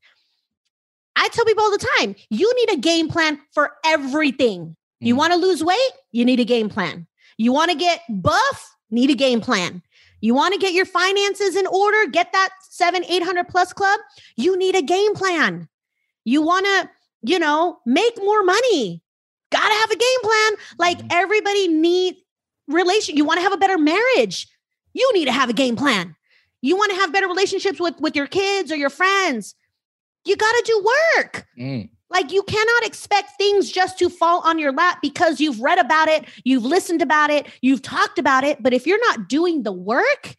[1.15, 4.75] I tell people all the time, you need a game plan for everything.
[5.01, 5.17] You Mm.
[5.17, 5.91] want to lose weight?
[6.11, 7.07] You need a game plan.
[7.37, 8.75] You want to get buff?
[8.89, 9.81] Need a game plan.
[10.21, 12.05] You want to get your finances in order?
[12.09, 13.99] Get that seven, 800 plus club?
[14.35, 15.67] You need a game plan.
[16.25, 16.89] You want to,
[17.21, 19.01] you know, make more money?
[19.51, 20.51] Got to have a game plan.
[20.77, 21.07] Like Mhm.
[21.11, 22.17] everybody need
[22.67, 23.17] relation.
[23.17, 24.47] You want to have a better marriage?
[24.93, 26.15] You need to have a game plan.
[26.61, 29.55] You want to have better relationships with with your kids or your friends?
[30.25, 30.85] You got to do
[31.17, 31.47] work.
[31.57, 31.89] Mm.
[32.11, 36.07] Like you cannot expect things just to fall on your lap because you've read about
[36.07, 38.61] it, you've listened about it, you've talked about it.
[38.61, 40.35] But if you're not doing the work,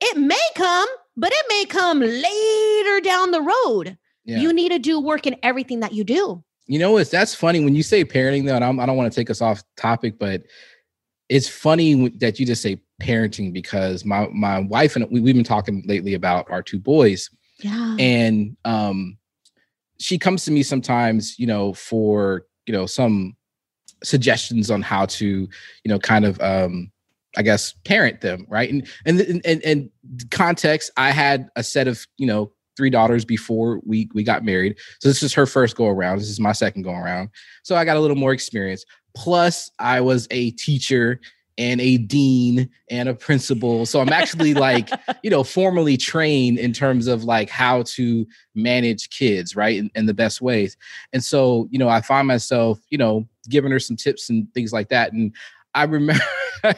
[0.00, 3.98] it may come, but it may come later down the road.
[4.24, 4.38] Yeah.
[4.38, 6.42] You need to do work in everything that you do.
[6.66, 7.10] You know what?
[7.10, 8.54] That's funny when you say parenting, though.
[8.54, 10.42] And I'm, I don't want to take us off topic, but
[11.28, 15.44] it's funny that you just say parenting because my my wife and we, we've been
[15.44, 17.28] talking lately about our two boys,
[17.60, 17.96] Yeah.
[17.98, 19.18] and um,
[19.98, 23.36] she comes to me sometimes, you know, for you know some
[24.04, 25.48] suggestions on how to, you
[25.88, 26.92] know, kind of um,
[27.36, 28.70] I guess parent them, right?
[28.70, 29.90] And and and, and
[30.30, 34.78] context, I had a set of you know three daughters before we we got married,
[35.00, 36.18] so this is her first go around.
[36.18, 37.30] This is my second go around,
[37.62, 38.84] so I got a little more experience.
[39.14, 41.20] Plus, I was a teacher
[41.58, 44.88] and a dean and a principal, so I'm actually like
[45.22, 50.06] you know formally trained in terms of like how to manage kids, right, in, in
[50.06, 50.76] the best ways.
[51.12, 54.72] And so you know, I find myself you know giving her some tips and things
[54.72, 55.34] like that, and
[55.74, 56.24] I remember
[56.64, 56.74] I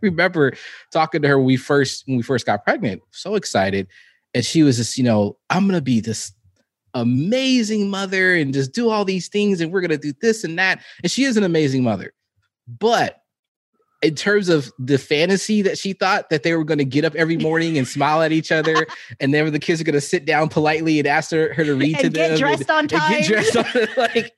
[0.00, 0.52] remember
[0.90, 3.88] talking to her when we first when we first got pregnant, so excited.
[4.34, 6.32] And she was just, you know, I'm gonna be this
[6.94, 10.82] amazing mother and just do all these things, and we're gonna do this and that.
[11.02, 12.12] And she is an amazing mother.
[12.66, 13.22] But
[14.02, 17.14] in terms of the fantasy that she thought that they were going to get up
[17.14, 18.86] every morning and smile at each other,
[19.20, 21.74] and then the kids are going to sit down politely and ask her, her to
[21.74, 23.10] read to and them, get dressed and, on and time.
[23.12, 24.34] get dressed on like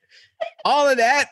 [0.64, 1.30] all of that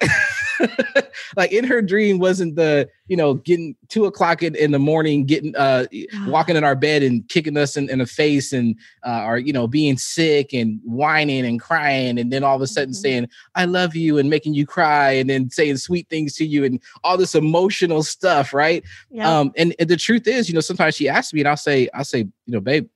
[1.37, 5.25] like in her dream wasn't the you know getting two o'clock in, in the morning
[5.25, 5.87] getting uh
[6.27, 9.53] walking in our bed and kicking us in, in the face and uh or you
[9.53, 12.97] know being sick and whining and crying and then all of a sudden Mhm.
[12.97, 16.65] saying i love you and making you cry and then saying sweet things to you
[16.65, 19.41] and all this emotional stuff right Yeah.
[19.41, 21.89] um and, and the truth is you know sometimes she asks me and i'll say
[21.95, 22.87] i'll say you know babe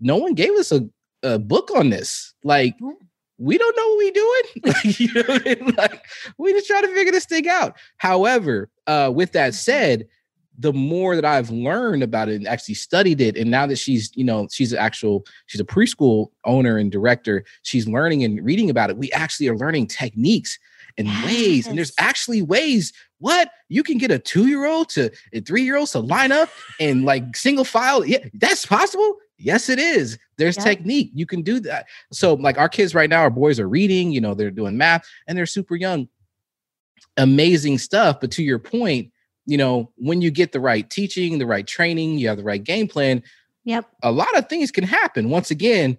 [0.00, 0.86] no one gave us a,
[1.22, 2.92] a book on this like Mm.
[3.38, 4.42] We don't know what we doing.
[4.64, 5.74] like, you know what I mean?
[5.76, 6.04] Like,
[6.38, 7.76] we just trying to figure this thing out.
[7.96, 10.06] However, uh, with that said,
[10.58, 14.12] the more that I've learned about it and actually studied it, and now that she's,
[14.14, 18.70] you know, she's an actual, she's a preschool owner and director, she's learning and reading
[18.70, 18.96] about it.
[18.96, 20.58] We actually are learning techniques
[20.96, 22.92] and ways, and there's actually ways.
[23.18, 27.64] What you can get a two-year-old to a three-year-old to line up and like single
[27.64, 28.04] file.
[28.04, 29.16] Yeah, that's possible.
[29.44, 30.18] Yes, it is.
[30.38, 31.10] There's technique.
[31.14, 31.86] You can do that.
[32.12, 35.06] So, like our kids right now, our boys are reading, you know, they're doing math
[35.28, 36.08] and they're super young.
[37.16, 38.20] Amazing stuff.
[38.20, 39.12] But to your point,
[39.46, 42.64] you know, when you get the right teaching, the right training, you have the right
[42.64, 43.22] game plan,
[43.64, 43.84] yep.
[44.02, 45.28] a lot of things can happen.
[45.28, 45.98] Once again,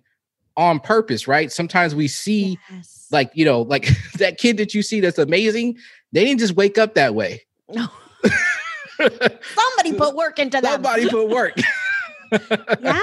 [0.58, 1.52] on purpose, right?
[1.52, 3.08] Sometimes we see, Yes.
[3.12, 5.78] like, you know, like that kid that you see that's amazing,
[6.12, 7.44] they didn't just wake up that way.
[7.70, 7.88] No.
[8.98, 10.74] Somebody put work into that.
[10.74, 11.54] Somebody put work.
[12.82, 13.00] Yeah.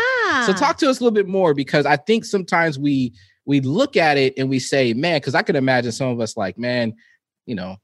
[0.46, 3.12] So talk to us a little bit more because I think sometimes we
[3.44, 6.36] we look at it and we say, man, because I can imagine some of us
[6.36, 6.94] like, man,
[7.46, 7.76] you know,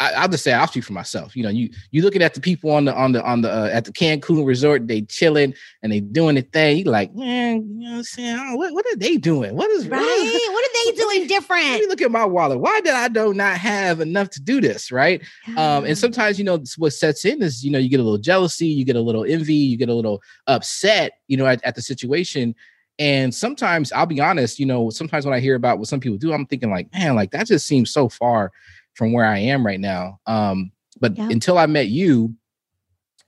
[0.00, 1.36] I, I'll just say I'll speak for myself.
[1.36, 3.70] You know, you you looking at the people on the on the on the uh,
[3.72, 6.78] at the Cancun resort, they chilling and they doing the thing.
[6.78, 8.36] You like, man, you know what I'm saying?
[8.40, 9.54] Oh, what, what are they doing?
[9.54, 10.00] What is Right?
[10.52, 11.64] what are they doing different?
[11.80, 12.58] me look at my wallet.
[12.58, 14.90] Why did I do not have enough to do this?
[14.90, 15.22] Right.
[15.56, 15.88] Um, Mm.
[15.90, 18.66] and sometimes, you know, what sets in is, you know, you get a little jealousy,
[18.66, 21.82] you get a little envy, you get a little upset, you know, at, at the
[21.82, 22.54] situation.
[22.98, 26.16] And sometimes I'll be honest, you know, sometimes when I hear about what some people
[26.18, 28.52] do, I'm thinking like, man, like that just seems so far
[28.94, 30.18] from where I am right now.
[30.26, 31.28] Um, but Yeah.
[31.30, 32.34] until I met you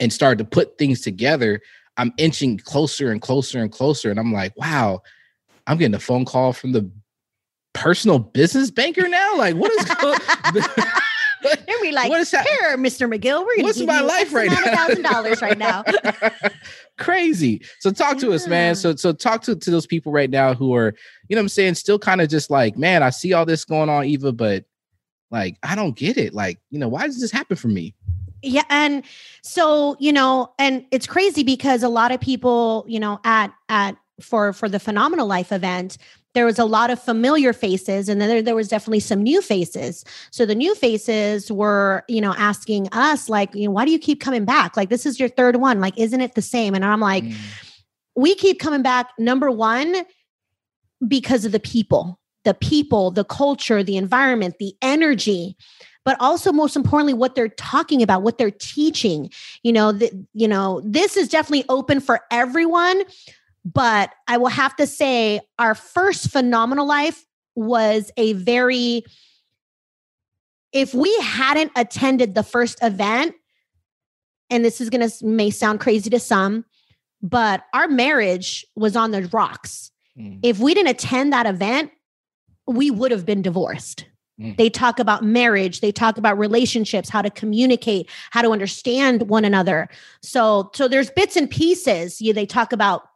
[0.01, 1.61] and started to put things together,
[1.97, 4.11] I'm inching closer and closer and closer.
[4.11, 5.03] And I'm like, wow,
[5.67, 6.91] I'm getting a phone call from the
[7.73, 9.37] personal business banker now.
[9.37, 10.19] Like, what is going
[11.67, 12.47] They'll be like, what is that?
[12.47, 13.13] here, Mr.
[13.13, 14.63] McGill, we're What's my life right now?
[14.65, 15.85] thousand dollars right now.
[16.99, 17.63] Crazy.
[17.81, 18.75] So talk to us, man.
[18.75, 20.95] So so talk to, to those people right now who are,
[21.29, 23.65] you know what I'm saying, still kind of just like, man, I see all this
[23.65, 24.65] going on, Eva, but
[25.31, 26.35] like I don't get it.
[26.35, 27.95] Like, you know, why does this happen for me?
[28.43, 28.65] Yeah.
[28.69, 29.05] And
[29.43, 33.97] so, you know, and it's crazy because a lot of people, you know, at, at,
[34.21, 35.99] for, for the phenomenal life event,
[36.35, 39.41] there was a lot of familiar faces and then there, there was definitely some new
[39.41, 40.05] faces.
[40.31, 43.99] So the new faces were, you know, asking us like, you know, why do you
[43.99, 44.77] keep coming back?
[44.77, 45.81] Like, this is your third one.
[45.81, 46.75] Like, isn't it the same?
[46.75, 47.35] And I'm like, Mm,
[48.17, 49.95] we keep coming back number one
[51.07, 55.57] because of the people the people the culture the environment the energy
[56.05, 59.29] but also most importantly what they're talking about what they're teaching
[59.63, 63.03] you know that you know this is definitely open for everyone
[63.65, 69.05] but i will have to say our first phenomenal life was a very
[70.73, 73.35] if we hadn't attended the first event
[74.51, 76.65] and this is going to may sound crazy to some
[77.23, 79.91] but our marriage was on the rocks.
[80.19, 81.91] mm, If we didn't attend that event,
[82.67, 84.07] we would have been divorced.
[84.41, 84.57] Mm.
[84.57, 89.45] They talk about marriage, they talk about relationships, how to communicate, how to understand one
[89.45, 89.89] another.
[90.23, 92.21] So so there's bits and pieces.
[92.21, 93.09] Yeah, they talk about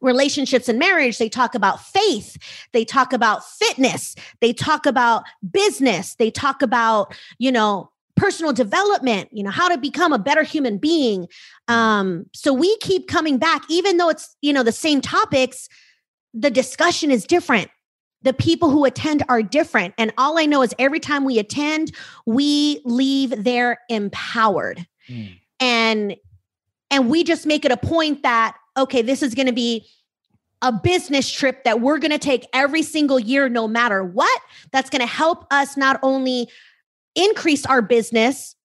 [0.00, 2.36] relationships and marriage, they talk about faith,
[2.72, 9.28] they talk about fitness, they talk about business, they talk about, you know, personal development,
[9.32, 11.26] you know, how to become a better human being.
[11.68, 15.68] Um, so we keep coming back, even though it's, you know, the same topics,
[16.32, 17.70] the discussion is different.
[18.24, 19.94] The people who attend are different.
[19.96, 21.92] And all I know is every time we attend,
[22.26, 24.86] we leave there empowered.
[25.08, 25.38] Mm.
[25.60, 26.16] And
[26.90, 29.86] and we just make it a point that okay, this is going to be
[30.62, 34.40] a business trip that we're going to take every single year, no matter what.
[34.72, 36.48] That's going to help us not only
[37.14, 38.56] increase our business,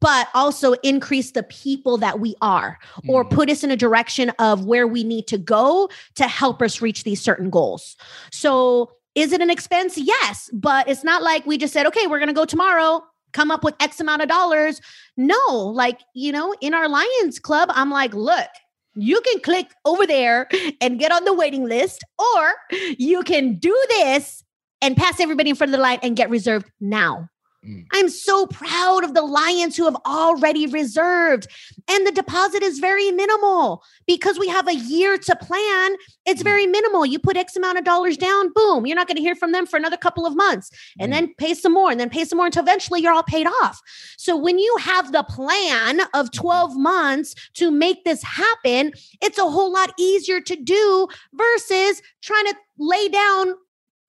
[0.00, 3.08] but also increase the people that we are mm.
[3.08, 6.82] or put us in a direction of where we need to go to help us
[6.82, 7.96] reach these certain goals.
[8.30, 9.98] So, is it an expense?
[9.98, 13.02] Yes, but it's not like we just said, okay, we're going to go tomorrow,
[13.32, 14.80] come up with X amount of dollars.
[15.16, 18.48] No, like, you know, in our Lions Club, I'm like, look,
[18.94, 20.48] you can click over there
[20.80, 22.52] and get on the waiting list, or
[22.98, 24.44] you can do this
[24.82, 27.28] and pass everybody in front of the line and get reserved now.
[27.66, 27.86] Mm.
[27.92, 31.48] I'm so proud of the Lions who have already reserved.
[31.88, 35.96] And the deposit is very minimal because we have a year to plan.
[36.24, 36.44] It's mm.
[36.44, 37.04] very minimal.
[37.04, 39.66] You put X amount of dollars down, boom, you're not going to hear from them
[39.66, 41.16] for another couple of months and mm.
[41.16, 43.80] then pay some more and then pay some more until eventually you're all paid off.
[44.16, 49.50] So when you have the plan of 12 months to make this happen, it's a
[49.50, 53.54] whole lot easier to do versus trying to lay down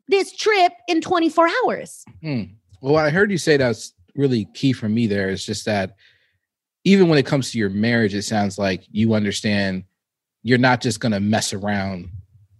[0.07, 2.05] this trip in 24 hours.
[2.23, 2.56] Mm.
[2.81, 5.95] Well, I heard you say that's really key for me there is just that
[6.83, 9.83] even when it comes to your marriage, it sounds like you understand
[10.43, 12.09] you're not just going to mess around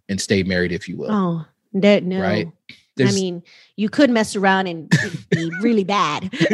[0.10, 1.12] and stay married, if you will.
[1.12, 2.22] Oh, that, no.
[2.22, 2.52] Right.
[2.98, 3.44] There's, I mean,
[3.76, 4.90] you could mess around and
[5.30, 6.50] be really bad, but,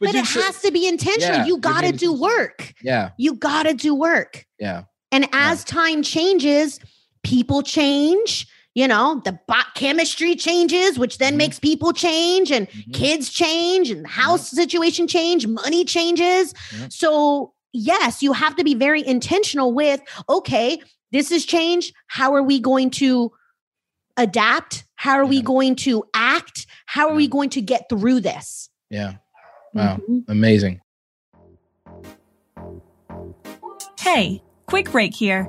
[0.00, 1.38] but it has to be intentional.
[1.38, 2.74] Yeah, you got to do work.
[2.82, 3.10] Yeah.
[3.16, 4.44] You got to do work.
[4.58, 4.84] Yeah.
[5.12, 5.74] And as yeah.
[5.74, 6.80] time changes,
[7.22, 11.38] people change, you know the bot chemistry changes which then mm-hmm.
[11.38, 12.92] makes people change and mm-hmm.
[12.92, 14.56] kids change and the house mm-hmm.
[14.56, 16.54] situation change money changes
[16.88, 20.78] so yes you have to be very intentional with okay
[21.10, 23.32] this has changed how are we going to
[24.18, 25.30] adapt how are yeah.
[25.30, 27.16] we going to act how are yeah.
[27.16, 29.14] we going to get through this yeah
[29.72, 30.18] wow mm-hmm.
[30.28, 30.80] amazing
[33.98, 35.48] hey quick break here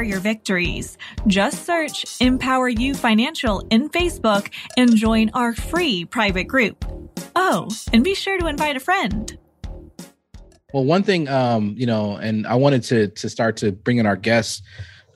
[0.00, 0.96] share your victories.
[1.26, 6.84] Just search Empower You Financial in Facebook and join our free private group.
[7.36, 9.36] Oh, and be sure to invite a friend.
[10.72, 14.06] Well, one thing, um, you know, and I wanted to to start to bring in
[14.06, 14.62] our guests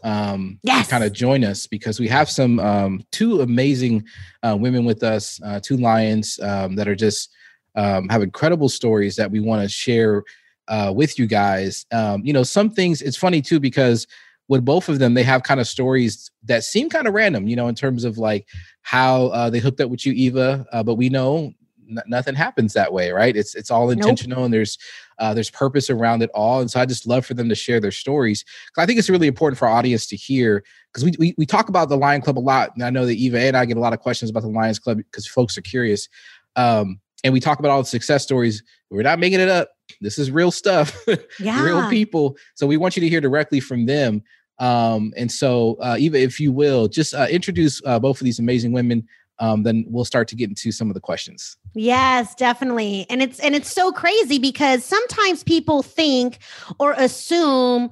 [0.02, 0.90] um yes.
[0.90, 4.04] kind of join us because we have some um two amazing
[4.42, 7.30] uh, women with us uh, two lions um, that are just
[7.74, 10.22] um, have incredible stories that we want to share
[10.68, 14.06] uh, with you guys um, you know some things it's funny too because
[14.48, 17.56] with both of them, they have kind of stories that seem kind of random, you
[17.56, 18.48] know, in terms of like
[18.82, 20.66] how uh, they hooked up with you, Eva.
[20.72, 21.52] Uh, but we know
[21.88, 23.36] n- nothing happens that way, right?
[23.36, 24.44] It's it's all intentional, nope.
[24.46, 24.78] and there's
[25.18, 26.60] uh, there's purpose around it all.
[26.60, 28.44] And so I just love for them to share their stories.
[28.76, 31.68] I think it's really important for our audience to hear because we, we we talk
[31.68, 33.80] about the Lion Club a lot, and I know that Eva and I get a
[33.80, 36.08] lot of questions about the Lions Club because folks are curious.
[36.56, 38.62] Um, and we talk about all the success stories.
[38.90, 39.70] We're not making it up.
[40.00, 40.96] This is real stuff,
[41.38, 41.62] yeah.
[41.62, 42.36] real people.
[42.54, 44.22] So we want you to hear directly from them.
[44.58, 48.38] Um, and so, uh, Eva, if you will, just uh, introduce uh, both of these
[48.38, 49.06] amazing women.
[49.40, 51.56] Um, then we'll start to get into some of the questions.
[51.74, 53.04] Yes, definitely.
[53.10, 56.38] And it's and it's so crazy because sometimes people think
[56.78, 57.90] or assume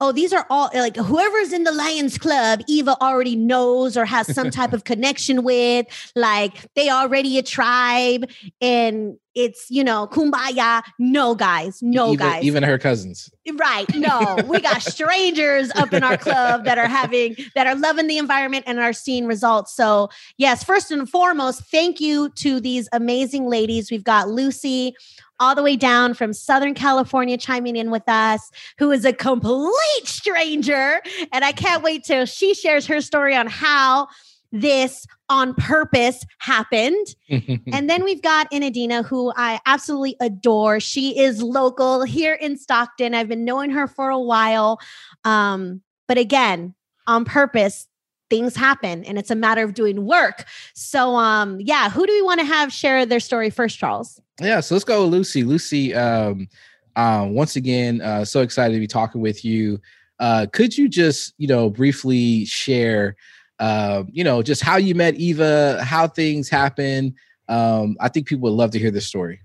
[0.00, 4.32] oh, these are all like whoever's in the Lions Club, Eva already knows or has
[4.34, 5.86] some type of connection with.
[6.14, 8.30] Like they already a tribe
[8.60, 10.82] and it's, you know, kumbaya.
[10.98, 12.42] No, guys, no, even, guys.
[12.42, 13.30] Even her cousins.
[13.54, 13.86] Right.
[13.94, 18.16] No, we got strangers up in our club that are having, that are loving the
[18.16, 19.76] environment and are seeing results.
[19.76, 23.90] So, yes, first and foremost, thank you to these amazing ladies.
[23.90, 24.94] We've got Lucy
[25.40, 29.72] all the way down from Southern California chiming in with us, who is a complete
[30.04, 31.00] stranger.
[31.32, 34.08] And I can't wait till she shares her story on how
[34.52, 37.06] this on purpose happened.
[37.28, 40.80] and then we've got Inadina, who I absolutely adore.
[40.80, 43.14] She is local here in Stockton.
[43.14, 44.80] I've been knowing her for a while.
[45.24, 46.74] Um, but again,
[47.06, 47.88] on purpose,
[48.28, 50.44] things happen and it's a matter of doing work.
[50.74, 54.20] So um yeah, who do we want to have share their story first, Charles?
[54.40, 55.44] Yeah, so let's go with Lucy.
[55.44, 56.48] Lucy, um,
[56.94, 59.80] uh, once again, uh, so excited to be talking with you.
[60.18, 63.16] Uh, could you just, you know, briefly share,
[63.58, 67.14] uh, you know, just how you met Eva, how things happen?
[67.48, 69.40] Um, I think people would love to hear this story.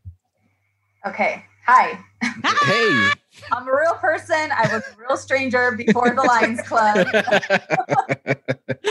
[1.05, 1.43] Okay.
[1.65, 1.99] Hi.
[2.21, 3.09] hey.
[3.51, 4.51] I'm a real person.
[4.51, 6.97] I was a real stranger before the Lions Club,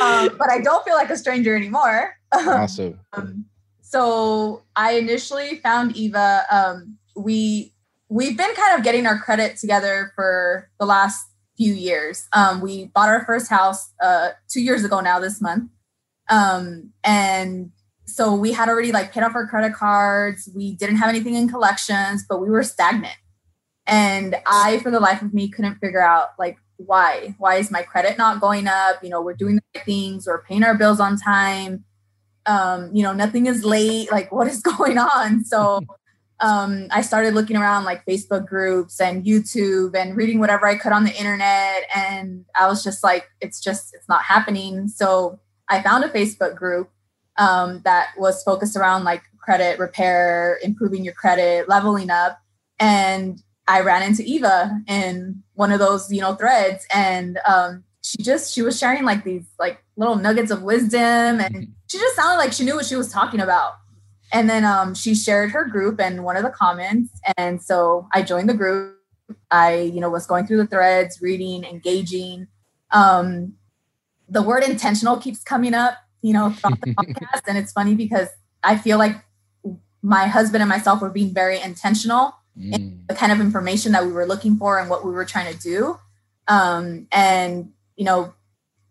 [0.02, 2.16] um, but I don't feel like a stranger anymore.
[2.32, 2.98] Awesome.
[3.12, 3.44] Um,
[3.90, 6.44] so I initially found Eva.
[6.50, 7.74] Um, we
[8.08, 11.26] we've been kind of getting our credit together for the last
[11.56, 12.28] few years.
[12.32, 15.70] Um, we bought our first house uh, two years ago now this month,
[16.28, 17.72] um, and
[18.06, 20.48] so we had already like paid off our credit cards.
[20.54, 23.16] We didn't have anything in collections, but we were stagnant.
[23.88, 27.34] And I, for the life of me, couldn't figure out like why.
[27.38, 29.02] Why is my credit not going up?
[29.02, 31.84] You know, we're doing the right things, we're paying our bills on time.
[32.46, 34.10] Um, you know, nothing is late.
[34.10, 35.44] Like, what is going on?
[35.44, 35.80] So
[36.40, 40.92] um, I started looking around like Facebook groups and YouTube and reading whatever I could
[40.92, 41.84] on the internet.
[41.94, 44.88] And I was just like, it's just, it's not happening.
[44.88, 45.38] So
[45.68, 46.90] I found a Facebook group
[47.36, 52.38] um, that was focused around like credit repair, improving your credit, leveling up.
[52.78, 58.22] And I ran into Eva in one of those, you know, threads and um, she
[58.22, 61.72] just she was sharing like these like little nuggets of wisdom and mm-hmm.
[61.86, 63.74] she just sounded like she knew what she was talking about.
[64.32, 68.22] And then um, she shared her group and one of the comments and so I
[68.22, 68.96] joined the group.
[69.50, 72.48] I, you know, was going through the threads, reading, engaging.
[72.90, 73.54] Um,
[74.28, 78.28] the word intentional keeps coming up, you know, throughout the podcast and it's funny because
[78.64, 79.16] I feel like
[80.02, 83.06] my husband and myself were being very intentional mm.
[83.06, 85.58] the kind of information that we were looking for and what we were trying to
[85.58, 85.98] do.
[86.48, 88.32] Um, and, you know,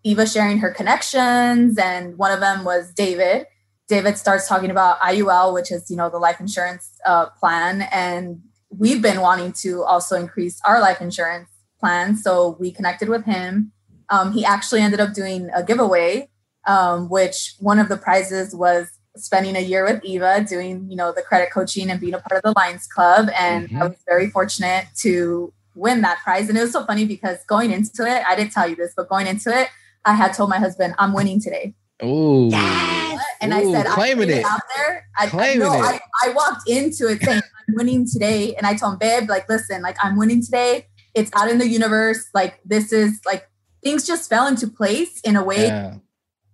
[0.03, 3.47] Eva sharing her connections, and one of them was David.
[3.87, 7.87] David starts talking about IUL, which is, you know, the life insurance uh, plan.
[7.91, 8.39] And
[8.69, 11.49] we've been wanting to also increase our life insurance
[11.79, 12.17] plan.
[12.17, 13.71] So we connected with him.
[14.09, 16.29] Um, he actually ended up doing a giveaway,
[16.67, 21.11] um, which one of the prizes was spending a year with Eva doing, you know,
[21.11, 23.29] the credit coaching and being a part of the Lions Club.
[23.35, 23.81] And mm-hmm.
[23.81, 26.49] I was very fortunate to win that prize.
[26.49, 29.09] And it was so funny because going into it, I didn't tell you this, but
[29.09, 29.69] going into it,
[30.05, 31.73] I had told my husband, I'm winning today.
[32.01, 33.23] Oh, yes.
[33.41, 35.07] and Ooh, I said, claiming it out there.
[35.17, 36.01] I, claiming I, no, it.
[36.23, 38.55] I, I walked into it saying, I'm winning today.
[38.55, 40.87] And I told him, babe, like, listen, like, I'm winning today.
[41.13, 42.29] It's out in the universe.
[42.33, 43.49] Like, this is like,
[43.83, 45.95] things just fell into place in a way yeah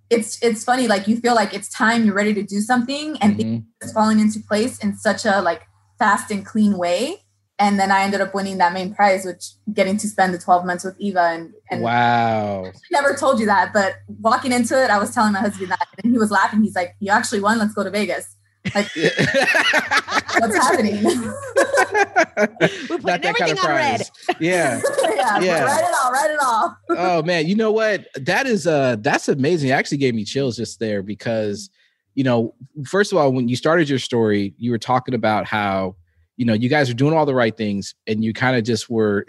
[0.09, 3.37] it's it's funny like you feel like it's time you're ready to do something and
[3.37, 3.57] mm-hmm.
[3.81, 5.63] it's falling into place in such a like
[5.97, 7.17] fast and clean way
[7.57, 10.65] and then I ended up winning that main prize, which getting to spend the 12
[10.65, 12.65] months with Eva and, and wow.
[12.65, 15.87] I never told you that, but walking into it, I was telling my husband that
[16.03, 16.63] and he was laughing.
[16.63, 18.35] He's like, You actually won, let's go to Vegas.
[18.73, 21.03] Like what's happening?
[21.03, 24.01] We're putting everything kind of on red.
[24.39, 24.81] Yeah.
[25.03, 25.39] yeah.
[25.39, 25.63] yeah.
[25.63, 26.77] Write it all, write it all.
[26.89, 28.07] oh man, you know what?
[28.15, 29.69] That is uh that's amazing.
[29.69, 31.69] It actually gave me chills just there because
[32.15, 35.95] you know, first of all, when you started your story, you were talking about how,
[36.37, 38.89] you know, you guys are doing all the right things and you kind of just
[38.89, 39.25] were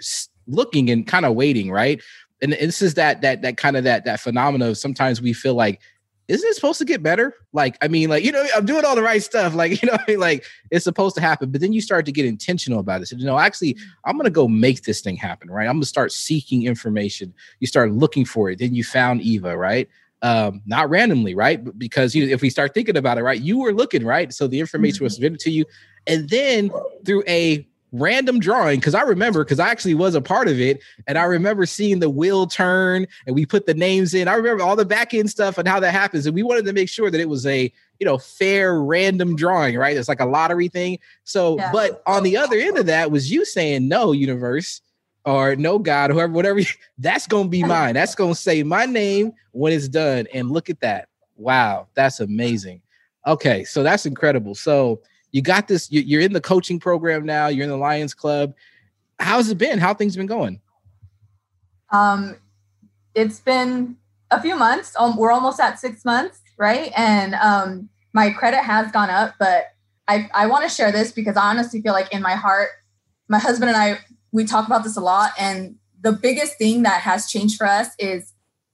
[0.46, 2.02] looking and kind of waiting, right?
[2.42, 5.54] And this is that that that kind of that that phenomenon of sometimes we feel
[5.54, 5.80] like
[6.28, 7.34] isn't it supposed to get better?
[7.52, 9.54] Like, I mean, like, you know, I'm doing all the right stuff.
[9.54, 11.50] Like, you know, like it's supposed to happen.
[11.50, 13.06] But then you start to get intentional about it.
[13.06, 14.08] So, you know, actually, mm-hmm.
[14.08, 15.66] I'm going to go make this thing happen, right?
[15.66, 17.32] I'm going to start seeking information.
[17.60, 18.58] You start looking for it.
[18.58, 19.88] Then you found Eva, right?
[20.22, 21.60] Um, not randomly, right?
[21.78, 24.32] Because you if we start thinking about it, right, you were looking, right?
[24.32, 25.22] So the information was mm-hmm.
[25.22, 25.64] given to you.
[26.06, 26.70] And then
[27.04, 30.82] through a random drawing because I remember because I actually was a part of it
[31.06, 34.28] and I remember seeing the wheel turn and we put the names in.
[34.28, 36.26] I remember all the back end stuff and how that happens.
[36.26, 39.76] And we wanted to make sure that it was a you know fair random drawing,
[39.76, 39.96] right?
[39.96, 40.98] It's like a lottery thing.
[41.24, 41.72] So, yeah.
[41.72, 44.80] but on the other end of that was you saying no, universe
[45.26, 46.60] or no God, whoever, whatever,
[46.98, 47.94] that's gonna be mine.
[47.94, 50.26] That's gonna say my name when it's done.
[50.32, 51.08] And look at that.
[51.36, 52.80] Wow, that's amazing.
[53.26, 54.54] Okay, so that's incredible.
[54.54, 55.02] So
[55.36, 58.54] you got this you're in the coaching program now you're in the lions club
[59.18, 60.58] how's it been how things been going
[61.90, 62.36] um
[63.14, 63.96] it's been
[64.30, 68.90] a few months um, we're almost at six months right and um my credit has
[68.92, 69.74] gone up but
[70.08, 72.70] i i want to share this because i honestly feel like in my heart
[73.28, 73.98] my husband and i
[74.32, 77.88] we talk about this a lot and the biggest thing that has changed for us
[77.98, 78.32] is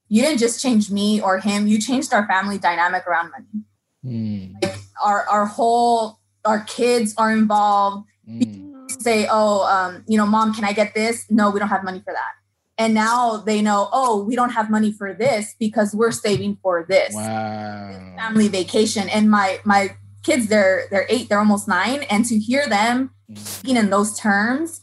[0.08, 3.64] you didn't just change me or him, you changed our family dynamic around money.
[4.04, 4.62] Mm.
[4.62, 8.06] Like our our whole our kids are involved.
[8.28, 8.90] Mm.
[9.00, 11.24] Say, oh, um, you know, mom, can I get this?
[11.30, 12.32] No, we don't have money for that.
[12.76, 16.84] And now they know, oh, we don't have money for this because we're saving for
[16.86, 17.14] this.
[17.14, 18.14] Wow.
[18.18, 19.08] Family vacation.
[19.08, 22.02] And my my kids, they're they're eight, they're almost nine.
[22.10, 23.38] And to hear them mm.
[23.38, 24.82] speaking in those terms,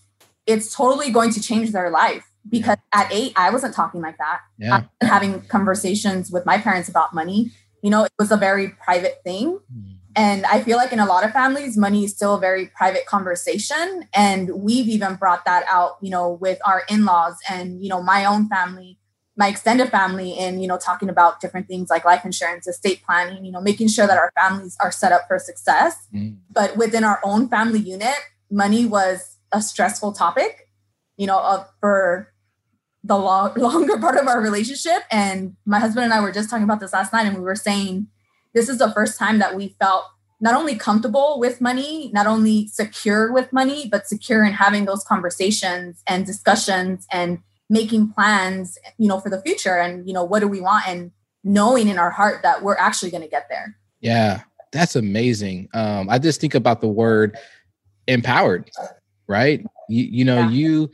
[0.49, 3.01] it's totally going to change their life because yeah.
[3.01, 4.39] at eight, I wasn't talking like that.
[4.57, 4.83] Yeah.
[5.01, 7.51] having conversations with my parents about money.
[7.83, 9.59] You know, it was a very private thing.
[9.71, 9.95] Mm.
[10.15, 13.05] And I feel like in a lot of families, money is still a very private
[13.05, 14.05] conversation.
[14.13, 18.01] And we've even brought that out, you know, with our in laws and, you know,
[18.01, 18.97] my own family,
[19.37, 23.45] my extended family, and, you know, talking about different things like life insurance, estate planning,
[23.45, 25.95] you know, making sure that our families are set up for success.
[26.13, 26.37] Mm.
[26.51, 28.17] But within our own family unit,
[28.51, 30.69] money was a stressful topic,
[31.17, 32.33] you know, uh, for
[33.03, 35.03] the long, longer part of our relationship.
[35.11, 37.55] And my husband and I were just talking about this last night, and we were
[37.55, 38.07] saying
[38.53, 40.05] this is the first time that we felt
[40.41, 45.03] not only comfortable with money, not only secure with money, but secure in having those
[45.03, 47.39] conversations and discussions and
[47.69, 51.11] making plans, you know, for the future and, you know, what do we want and
[51.43, 53.75] knowing in our heart that we're actually going to get there.
[54.01, 54.41] Yeah,
[54.71, 55.69] that's amazing.
[55.73, 57.37] Um, I just think about the word
[58.07, 58.69] empowered,
[59.29, 59.65] right?
[59.87, 60.49] You, you know, yeah.
[60.49, 60.91] you,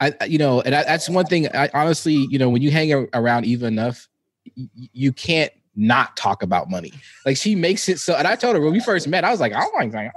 [0.00, 1.46] I, you know, and I, that's one thing.
[1.54, 4.08] I honestly, you know, when you hang around Eva enough,
[4.54, 6.92] you can't not talk about money.
[7.24, 8.14] Like she makes it so.
[8.14, 10.10] And I told her when we first met, I was like, oh my god,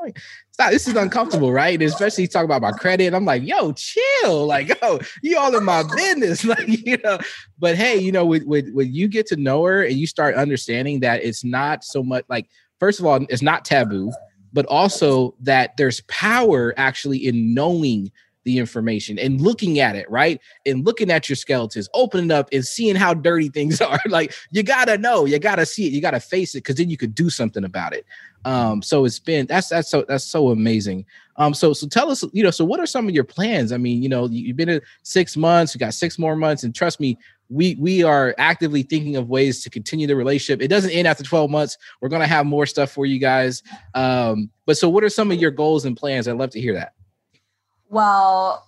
[0.51, 0.71] stop.
[0.71, 1.73] This is uncomfortable, right?
[1.73, 3.13] And especially talking about my credit.
[3.13, 4.45] I'm like, yo, chill.
[4.45, 6.43] Like, yo, you all in my business.
[6.47, 7.19] Like, you know.
[7.59, 11.01] But hey, you know, when when you get to know her and you start understanding
[11.01, 12.47] that it's not so much like.
[12.79, 14.11] First of all, it's not taboo,
[14.53, 18.11] but also that there's power actually in knowing
[18.47, 20.39] the information and looking at it, right?
[20.65, 23.99] And looking at your skeletons, opening up and seeing how dirty things are.
[24.07, 26.97] like you gotta know, you gotta see it, you gotta face it, because then you
[26.97, 28.05] could do something about it.
[28.45, 31.05] Um, so it's been that's that's so that's so amazing.
[31.35, 33.73] Um, so so tell us, you know, so what are some of your plans?
[33.73, 36.73] I mean, you know, you've been in six months, you got six more months, and
[36.73, 37.17] trust me,
[37.49, 40.61] we we are actively thinking of ways to continue the relationship.
[40.61, 41.77] It doesn't end after 12 months.
[42.01, 43.63] We're gonna have more stuff for you guys.
[43.93, 46.27] Um, but so what are some of your goals and plans?
[46.27, 46.93] I'd love to hear that.
[47.89, 48.67] Well,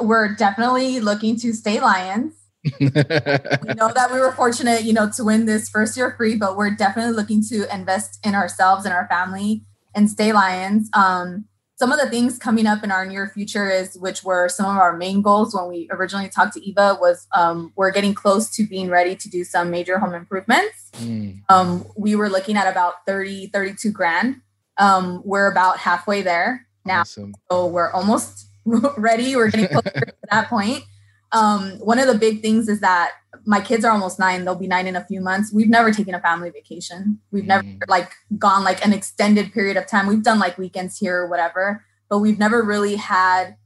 [0.00, 2.34] we're definitely looking to stay Lions.
[2.80, 6.56] we know that we were fortunate, you know, to win this first year free, but
[6.56, 9.64] we're definitely looking to invest in ourselves and our family
[9.94, 10.90] and stay Lions.
[10.92, 11.46] Um,
[11.80, 14.76] some of the things coming up in our near future is which were some of
[14.76, 18.66] our main goals when we originally talked to eva was um, we're getting close to
[18.66, 21.40] being ready to do some major home improvements mm.
[21.48, 24.42] um, we were looking at about 30 32 grand
[24.76, 27.34] um, we're about halfway there now awesome.
[27.50, 28.50] so we're almost
[28.96, 29.36] ready.
[29.36, 30.84] We're getting closer to that point.
[31.32, 33.12] Um, one of the big things is that
[33.46, 34.44] my kids are almost nine.
[34.44, 35.52] They'll be nine in a few months.
[35.52, 37.20] We've never taken a family vacation.
[37.30, 37.80] We've never mm.
[37.88, 40.06] like gone like an extended period of time.
[40.06, 43.56] We've done like weekends here or whatever, but we've never really had,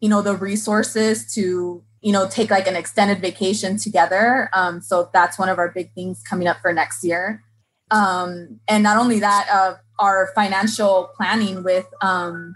[0.00, 4.50] you know, the resources to, you know, take like an extended vacation together.
[4.52, 7.42] Um, so that's one of our big things coming up for next year.
[7.90, 12.54] Um, and not only that, uh, our financial planning with um,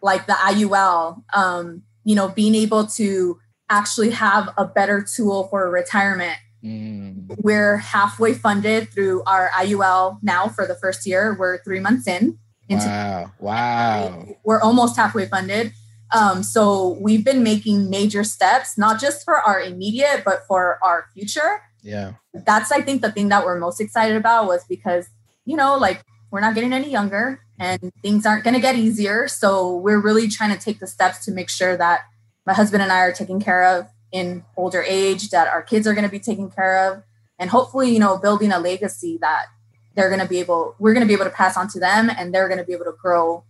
[0.00, 3.38] like the IUL, um, you know, being able to
[3.68, 6.38] actually have a better tool for retirement.
[6.64, 7.36] Mm.
[7.42, 11.36] We're halfway funded through our IUL now for the first year.
[11.38, 12.38] We're three months in.
[12.68, 13.32] Wow.
[13.38, 14.26] Wow.
[14.44, 15.72] We're almost halfway funded.
[16.14, 21.06] Um, so we've been making major steps, not just for our immediate, but for our
[21.14, 21.62] future.
[21.82, 22.14] Yeah.
[22.32, 25.08] That's, I think, the thing that we're most excited about was because,
[25.44, 29.28] you know, like we're not getting any younger and things aren't going to get easier.
[29.28, 32.00] So we're really trying to take the steps to make sure that
[32.46, 35.94] my husband and I are taken care of in older age, that our kids are
[35.94, 37.02] going to be taken care of,
[37.38, 39.46] and hopefully, you know, building a legacy that
[39.94, 42.10] they're going to be able, we're going to be able to pass on to them,
[42.10, 43.44] and they're going to be able to grow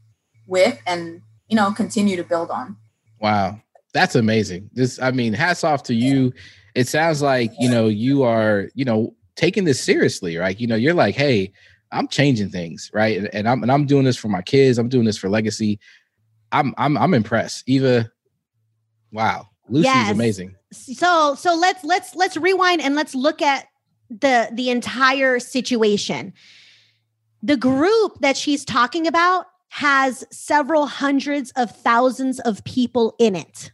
[0.46, 2.76] with and you know continue to build on.
[3.20, 3.60] Wow,
[3.92, 4.70] that's amazing.
[4.72, 6.32] This, I mean, hats off to you.
[6.74, 10.58] It sounds like you know you are, you know, taking this seriously, right?
[10.58, 11.52] You know, you're like, hey
[11.92, 13.18] I'm changing things, right?
[13.18, 14.78] And, and I'm and I'm doing this for my kids.
[14.78, 15.78] I'm doing this for legacy.
[16.52, 17.64] I'm I'm I'm impressed.
[17.66, 18.10] Eva,
[19.16, 20.10] wow, Lucy's yes.
[20.10, 20.54] amazing.
[20.72, 23.66] So so let's let's let's rewind and let's look at
[24.10, 26.34] the the entire situation.
[27.42, 33.72] The group that she's talking about has several hundreds of thousands of people in it.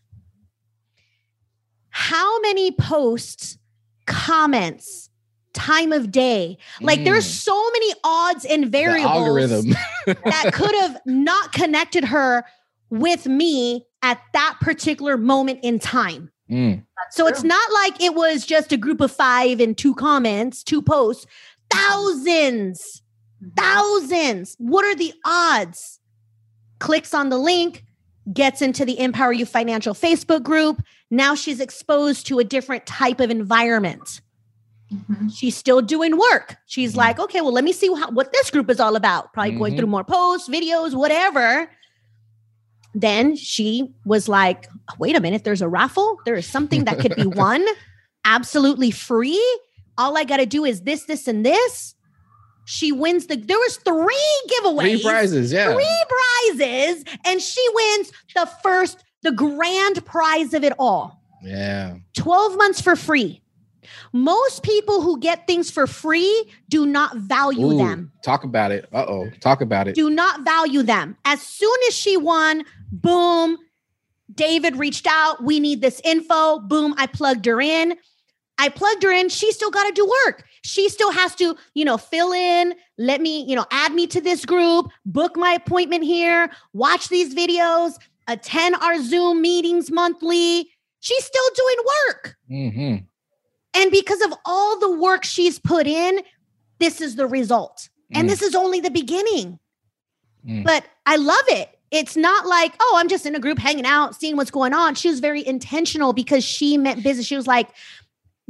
[1.90, 3.59] How many posts,
[4.07, 5.11] comments,
[5.53, 6.57] time of day.
[6.80, 7.05] Like mm.
[7.05, 9.64] there's so many odds and variables
[10.07, 12.45] that could have not connected her
[12.90, 16.30] with me at that particular moment in time.
[16.50, 16.84] Mm.
[17.11, 20.82] So it's not like it was just a group of five and two comments, two
[20.82, 21.26] posts,
[21.70, 23.03] thousands,
[23.42, 23.57] Mhm.
[23.57, 24.55] thousands.
[24.59, 26.00] What are the odds?
[26.78, 27.84] Clicks on the link,
[28.32, 30.82] gets into the Empower You Financial Facebook group.
[31.11, 34.20] Now she's exposed to a different type of environment.
[34.92, 35.34] Mhm.
[35.34, 36.57] She's still doing work.
[36.66, 36.96] She's Mhm.
[36.98, 39.32] like, okay, well, let me see how, what this group is all about.
[39.32, 39.78] Probably going Mhm.
[39.78, 41.70] through more posts, videos, whatever.
[42.95, 44.68] Then she was like,
[44.99, 46.18] wait a minute, there's a raffle.
[46.24, 47.64] There is something that could be won
[48.24, 49.43] absolutely free.
[49.99, 51.95] All I got to do is this, this, and this.
[52.64, 55.72] She wins the, there was three giveaways Three prizes, yeah.
[55.72, 61.97] three prizes and she wins the first the grand prize of it all Yeah.
[62.16, 63.40] 12 months for free
[64.12, 68.88] most people who get things for free do not value Ooh, them Talk about it.
[68.93, 69.30] Uh oh.
[69.40, 69.97] Talk about it.
[69.97, 73.59] do not value them as soon as she won boom.
[74.34, 75.43] David reached out.
[75.43, 76.61] We need this info.
[76.61, 76.95] Boom.
[76.97, 77.97] I plugged her in.
[78.59, 79.28] I plugged her in.
[79.28, 80.45] She still got to do work.
[80.62, 84.20] She still has to you know fill in let me you know add me to
[84.20, 87.95] this group book my appointment here watch these videos
[88.28, 90.70] attend our zoom meetings monthly.
[91.01, 91.76] She's still doing
[92.07, 92.36] work.
[92.49, 92.97] Hmm
[93.74, 96.20] and because of all the work she's put in
[96.78, 97.88] this is the result.
[98.14, 98.30] And Mm.
[98.30, 99.59] this is only the beginning.
[100.47, 100.64] Mm.
[100.64, 101.71] but I love it.
[101.93, 104.95] It's not like, oh, I'm just in a group hanging out, seeing what's going on.
[104.95, 107.26] She was very intentional because she meant business.
[107.26, 107.68] She was like,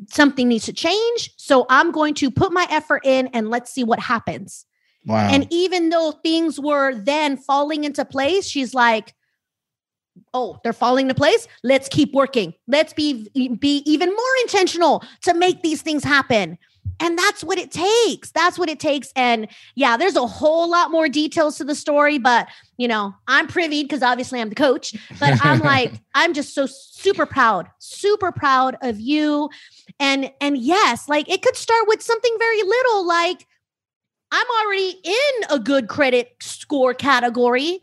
[0.08, 1.34] something needs to change.
[1.36, 4.64] So I'm going to put my effort in and let's see what happens.
[5.04, 5.28] Wow.
[5.30, 9.14] And even though things were then falling into place, she's like,
[10.32, 11.48] oh, they're falling into place.
[11.64, 12.54] Let's keep working.
[12.68, 13.28] Let's be
[13.58, 16.58] be even more intentional to make these things happen.
[17.02, 18.30] And that's what it takes.
[18.30, 19.12] That's what it takes.
[19.16, 22.46] And yeah, there's a whole lot more details to the story, but
[22.76, 24.94] you know, I'm privy because obviously I'm the coach.
[25.18, 29.50] But I'm like, I'm just so super proud, super proud of you.
[29.98, 33.48] And and yes, like it could start with something very little, like
[34.30, 37.80] I'm already in a good credit score category,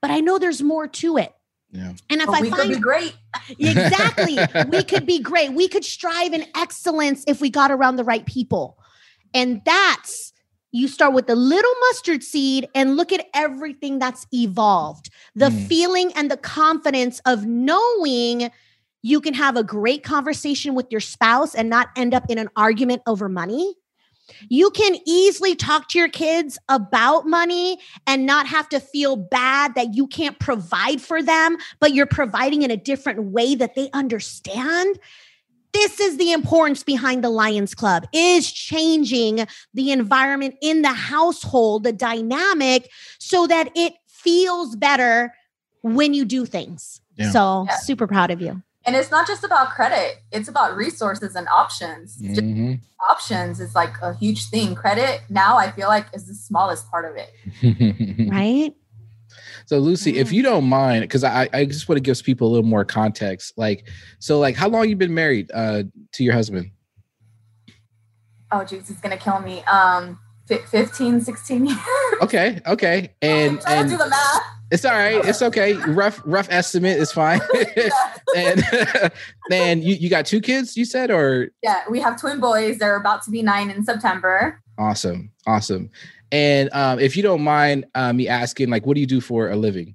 [0.00, 1.34] but I know there's more to it.
[1.74, 1.92] Yeah.
[2.08, 3.14] And if But I we could find be great.
[3.58, 5.52] exactly, we could be great.
[5.52, 8.78] We could strive in excellence if we got around the right people.
[9.34, 10.32] And that's
[10.70, 15.10] you start with the little mustard seed and look at everything that's evolved.
[15.36, 15.66] The Mm.
[15.68, 18.50] feeling and the confidence of knowing
[19.02, 22.48] you can have a great conversation with your spouse and not end up in an
[22.56, 23.74] argument over money.
[24.48, 29.74] You can easily talk to your kids about money and not have to feel bad
[29.74, 33.90] that you can't provide for them, but you're providing in a different way that they
[33.92, 34.98] understand.
[35.72, 41.82] This is the importance behind the Lions Club is changing the environment in the household,
[41.82, 45.34] the dynamic so that it feels better
[45.82, 47.00] when you do things.
[47.16, 47.30] Yeah.
[47.30, 47.76] So, Yeah.
[47.76, 48.62] super proud of you.
[48.86, 52.16] And it's not just about credit, it's about resources and options.
[52.16, 52.80] Just Mhm.
[53.10, 54.74] options is like a huge thing.
[54.74, 58.28] Credit now, I feel like, is the smallest part of it.
[58.30, 58.74] Right?
[59.66, 62.50] So Lucy, if you don't mind, because I, I just want to give people a
[62.50, 63.54] little more context.
[63.56, 66.70] Like, so like how long you been married uh to your husband?
[68.52, 69.62] Oh, jeez, it's going to kill me.
[69.64, 71.78] Um, fi- 15, 16 years.
[72.22, 73.14] Okay, okay.
[73.22, 74.42] And trying and to do the math.
[74.70, 75.72] it's all right, it's okay.
[75.72, 77.40] Rough rough estimate is fine.
[78.34, 78.62] and
[79.48, 82.78] man, you, you got two kids, you said, or yeah, we have twin boys.
[82.78, 84.60] They're about to be nine in September.
[84.78, 85.90] awesome, awesome.
[86.32, 89.50] And um, if you don't mind uh, me asking, like, what do you do for
[89.50, 89.94] a living?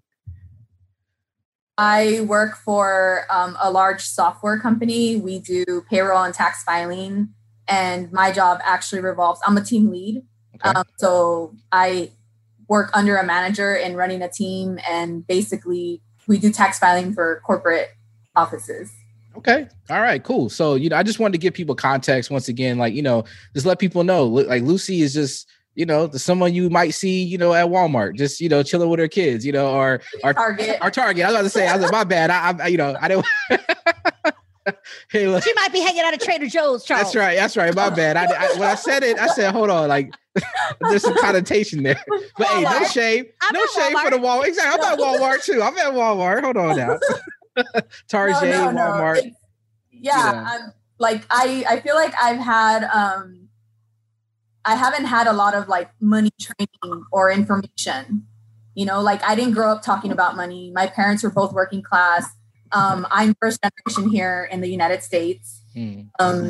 [1.77, 5.15] I work for um, a large software company.
[5.17, 7.29] We do payroll and tax filing,
[7.67, 9.39] and my job actually revolves.
[9.45, 10.23] I'm a team lead,
[10.55, 10.69] Okay.
[10.77, 12.11] um, so I
[12.67, 17.41] work under a manager in running a team, and basically we do tax filing for
[17.45, 17.89] corporate
[18.39, 18.91] offices.
[19.37, 19.67] Okay.
[19.89, 20.23] All right.
[20.23, 20.49] Cool.
[20.49, 23.23] So, you know, I just wanted to give people context once again, like, you know,
[23.53, 27.23] just let people know, like Lucy is just, you know, the someone you might see,
[27.23, 30.33] you know, at Walmart, just, you know, chilling with her kids, you know, or, or
[30.33, 30.77] Target.
[30.81, 31.23] our Target.
[31.23, 32.29] I was about to say, I was like, my bad.
[32.31, 33.25] I, I you know, I didn't.
[35.09, 37.03] hey, look, She might be hanging out at Trader Joe's, Charles.
[37.05, 37.35] that's right.
[37.35, 37.73] That's right.
[37.73, 37.95] My uh-huh.
[37.95, 38.17] bad.
[38.17, 40.11] I, I, when I said it, I said, hold on, like,
[40.81, 42.03] there's some connotation there.
[42.37, 44.47] But hey, no shame, I'm no at shame for the Walmart.
[44.47, 44.85] Exactly.
[44.85, 45.61] I'm at Walmart too.
[45.61, 46.43] I'm at Walmart.
[46.43, 46.99] Hold on now.
[48.07, 48.81] Target, No, no, no.
[48.81, 49.17] Walmart.
[49.17, 49.33] It's-
[49.91, 50.45] yeah, Yeah.
[50.47, 53.49] I'm like I I feel like I've had um
[54.65, 58.27] I haven't had a lot of like money training or information.
[58.75, 60.71] You know, like I didn't grow up talking about money.
[60.73, 62.25] My parents were both working class.
[62.71, 65.61] Um, I'm first generation here in the United States.
[65.73, 66.01] Hmm.
[66.19, 66.43] Um,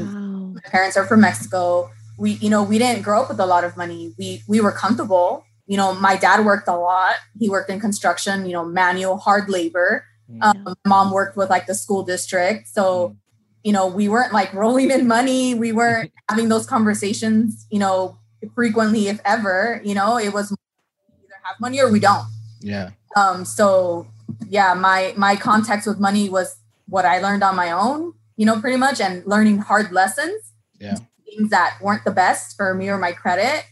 [0.53, 0.53] Wow.
[0.55, 1.89] my parents are from Mexico.
[2.17, 4.13] We, you know, we didn't grow up with a lot of money.
[4.19, 5.45] We we were comfortable.
[5.65, 7.15] You know, my dad worked a lot.
[7.39, 10.03] He worked in construction, you know, manual, hard labor.
[10.41, 12.67] Um, mom worked with like the school district.
[12.67, 13.15] So,
[13.63, 15.55] you know, we weren't like rolling in money.
[15.55, 18.17] We weren't having those conversations, you know,
[18.55, 22.27] frequently, if ever, you know, it was either have money or we don't.
[22.61, 22.91] Yeah.
[23.15, 24.07] Um, so
[24.47, 26.57] yeah, my my context with money was
[26.87, 30.53] what I learned on my own, you know, pretty much, and learning hard lessons.
[30.79, 30.95] Yeah.
[31.25, 33.65] Things that weren't the best for me or my credit.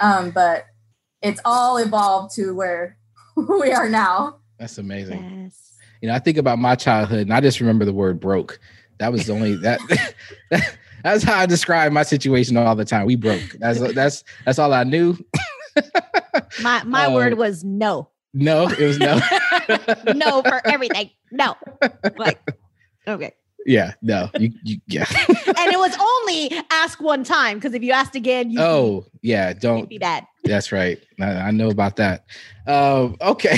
[0.00, 0.66] Um, but
[1.22, 2.98] it's all evolved to where
[3.36, 4.38] we are now.
[4.58, 5.42] That's amazing.
[5.44, 5.63] Yes.
[6.04, 8.60] You know, I think about my childhood and I just remember the word broke.
[8.98, 9.80] That was the only that
[11.02, 13.06] that's how I describe my situation all the time.
[13.06, 13.40] We broke.
[13.58, 15.16] That's that's that's all I knew.
[16.62, 18.10] My my Uh, word was no.
[18.34, 19.18] No, it was no.
[20.14, 21.08] no for everything.
[21.32, 21.56] No.
[22.18, 22.38] Like,
[23.08, 23.32] okay.
[23.64, 24.28] Yeah, no.
[24.38, 25.06] You, you yeah.
[25.08, 29.54] And it was only ask one time because if you asked again, you oh, yeah.
[29.54, 30.26] Don't be bad.
[30.44, 30.98] That's right.
[31.18, 32.26] I, I know about that.
[32.66, 33.56] Um, okay.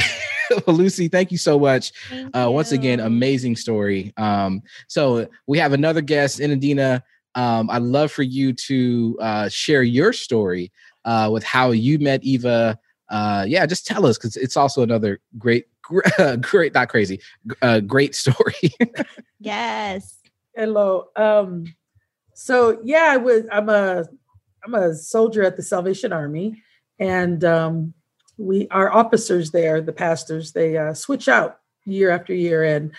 [0.66, 1.92] well, Lucy, thank you so much.
[2.08, 4.12] Thank Uh, once again, amazing story.
[4.16, 7.02] Um, so we have another guest, Inadina.
[7.34, 10.72] Um, I'd love for you to uh, share your story
[11.04, 12.78] uh, with how you met Eva.
[13.08, 16.00] Uh, yeah, just tell us because it's also another great, gr-
[16.40, 17.20] great, not crazy,
[17.62, 18.54] uh, great story.
[19.38, 20.18] Yes.
[20.54, 21.08] Hello.
[21.14, 21.66] Um,
[22.34, 24.04] so yeah, I was I'm a
[24.64, 26.62] I'm a soldier at the Salvation Army,
[26.98, 27.94] and um,
[28.38, 32.92] we our officers there, the pastors, they uh, switch out year after year, and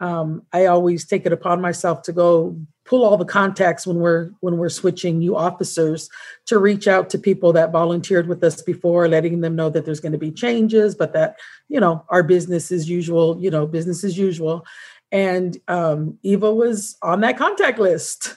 [0.00, 4.30] um, I always take it upon myself to go pull all the contacts when we're
[4.40, 6.08] when we're switching new officers
[6.46, 10.00] to reach out to people that volunteered with us before, letting them know that there's
[10.00, 11.36] going to be changes, but that
[11.68, 14.64] you know our business as usual, you know, business as usual
[15.10, 18.36] and um, Eva was on that contact list.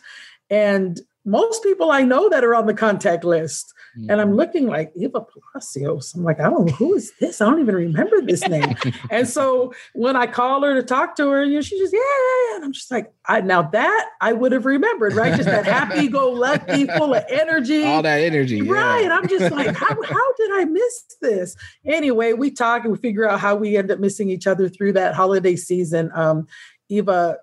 [0.49, 3.73] And most people I know that are on the contact list,
[4.07, 6.13] and I'm looking like Eva Palacios.
[6.15, 7.41] I'm like, I don't know who is this.
[7.41, 8.73] I don't even remember this name.
[9.11, 11.99] and so when I call her to talk to her, you know, she just yeah,
[11.99, 12.55] yeah, yeah.
[12.55, 15.35] And I'm just like, I now that I would have remembered, right?
[15.35, 17.83] Just that happy-go-lucky, full of energy.
[17.83, 18.57] all that energy.
[18.59, 18.71] yeah.
[18.71, 19.11] Right.
[19.11, 21.55] I'm just like, how, how did I miss this?
[21.85, 24.93] Anyway, we talk and we figure out how we end up missing each other through
[24.93, 26.11] that holiday season.
[26.15, 26.47] Um,
[26.89, 27.37] Eva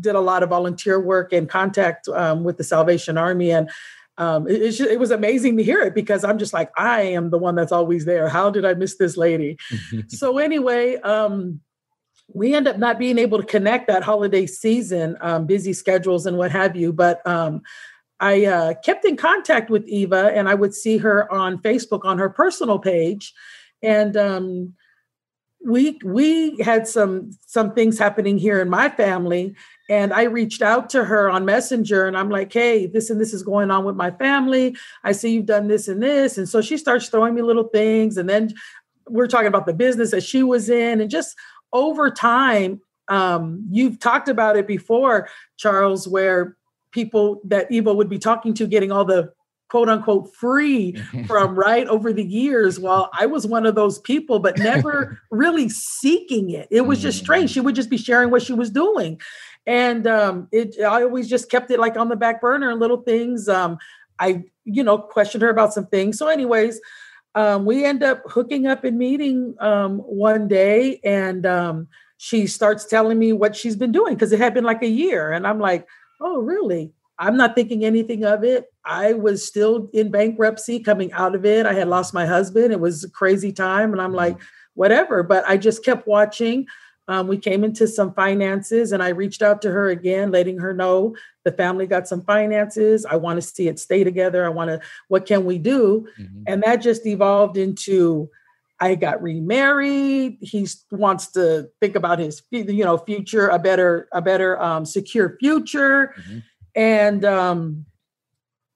[0.00, 3.50] did a lot of volunteer work and contact um, with the Salvation Army.
[3.50, 3.70] And
[4.18, 7.30] um, it, ju- it was amazing to hear it because I'm just like, I am
[7.30, 8.28] the one that's always there.
[8.28, 9.56] How did I miss this lady?
[10.08, 11.60] so anyway, um,
[12.34, 16.38] we end up not being able to connect that holiday season, um, busy schedules and
[16.38, 16.92] what have you.
[16.92, 17.62] But um,
[18.20, 22.18] I uh, kept in contact with Eva, and I would see her on Facebook on
[22.18, 23.34] her personal page,
[23.82, 24.74] and um,
[25.64, 29.56] we we had some some things happening here in my family.
[29.92, 33.34] And I reached out to her on Messenger, and I'm like, "Hey, this and this
[33.34, 34.74] is going on with my family.
[35.04, 38.16] I see you've done this and this." And so she starts throwing me little things,
[38.16, 38.54] and then
[39.06, 41.36] we're talking about the business that she was in, and just
[41.74, 45.28] over time, um, you've talked about it before,
[45.58, 46.56] Charles, where
[46.90, 49.30] people that Eva would be talking to getting all the
[49.72, 50.92] quote unquote free
[51.26, 52.78] from right over the years.
[52.78, 56.68] Well, I was one of those people, but never really seeking it.
[56.70, 57.50] It was just strange.
[57.50, 59.18] She would just be sharing what she was doing.
[59.66, 63.02] And um, it I always just kept it like on the back burner and little
[63.02, 63.48] things.
[63.48, 63.78] Um,
[64.18, 66.18] I, you know, questioned her about some things.
[66.18, 66.80] So, anyways,
[67.34, 71.88] um, we end up hooking up and meeting um, one day, and um,
[72.18, 75.32] she starts telling me what she's been doing because it had been like a year,
[75.32, 75.86] and I'm like,
[76.20, 78.66] "Oh, really?" I'm not thinking anything of it.
[78.84, 81.66] I was still in bankruptcy coming out of it.
[81.66, 82.72] I had lost my husband.
[82.72, 84.38] It was a crazy time, and I'm like,
[84.74, 85.22] whatever.
[85.22, 86.66] But I just kept watching.
[87.08, 90.72] Um, we came into some finances, and I reached out to her again, letting her
[90.72, 93.04] know the family got some finances.
[93.04, 94.44] I want to see it stay together.
[94.44, 94.80] I want to.
[95.08, 96.06] What can we do?
[96.18, 96.44] Mhm.
[96.46, 98.30] and that just evolved into
[98.80, 100.38] I got remarried.
[100.40, 105.36] He wants to think about his, you know, future, a better, a better, um, secure
[105.38, 106.42] future, Mhm.
[106.74, 107.86] and um,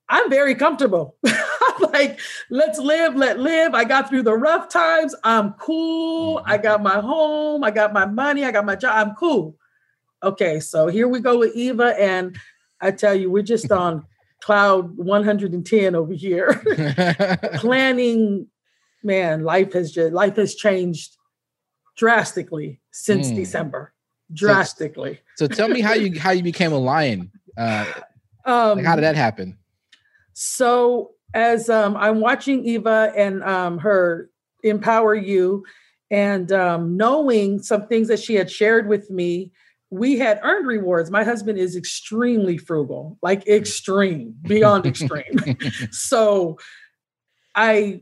[0.09, 1.17] I'm very comfortable.
[1.93, 2.21] Like,
[2.51, 3.75] let's live, let live.
[3.75, 5.15] I got through the rough times.
[5.25, 6.43] I'm cool.
[6.45, 7.65] I got my home.
[7.65, 8.45] I got my money.
[8.45, 8.95] I got my job.
[8.95, 9.57] I'm cool.
[10.23, 12.37] Okay, so here we go with Eva, and
[12.81, 14.05] I tell you, we're just on
[14.43, 16.53] cloud 110 over here
[17.55, 18.47] planning
[19.03, 21.17] man life has just life has changed
[21.97, 23.37] drastically since Mm.
[23.37, 23.93] december
[24.33, 27.33] drastically so tell me how you how you became a lion.
[27.57, 27.87] Uh,
[28.45, 29.59] um like, how did that happen?
[30.35, 34.31] so as um i'm watching eva and um her
[34.65, 35.65] empower you.
[36.11, 39.53] And um knowing some things that she had shared with me
[39.91, 41.13] we had earned rewards.
[41.13, 45.57] My husband is extremely frugal like extreme beyond extreme.
[45.93, 46.59] So
[47.55, 48.01] I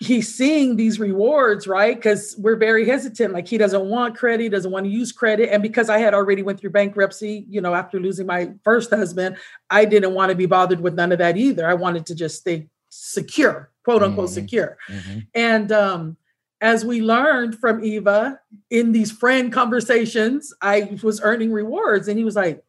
[0.00, 1.96] he's seeing these rewards, right?
[1.96, 3.32] Because we're very hesitant.
[3.32, 5.50] Like he doesn't want credit, doesn't want to use credit.
[5.52, 9.36] And because I had already went through bankruptcy, you know, after losing my first husband,
[9.70, 11.68] I didn't want to be bothered with none of that either.
[11.68, 14.34] I wanted to just stay secure, quote unquote mm-hmm.
[14.34, 14.78] secure.
[14.88, 15.18] Mm-hmm.
[15.34, 16.16] And um,
[16.60, 18.40] as we learned from Eva
[18.70, 22.08] in these friend conversations, I was earning rewards.
[22.08, 22.64] And he was like,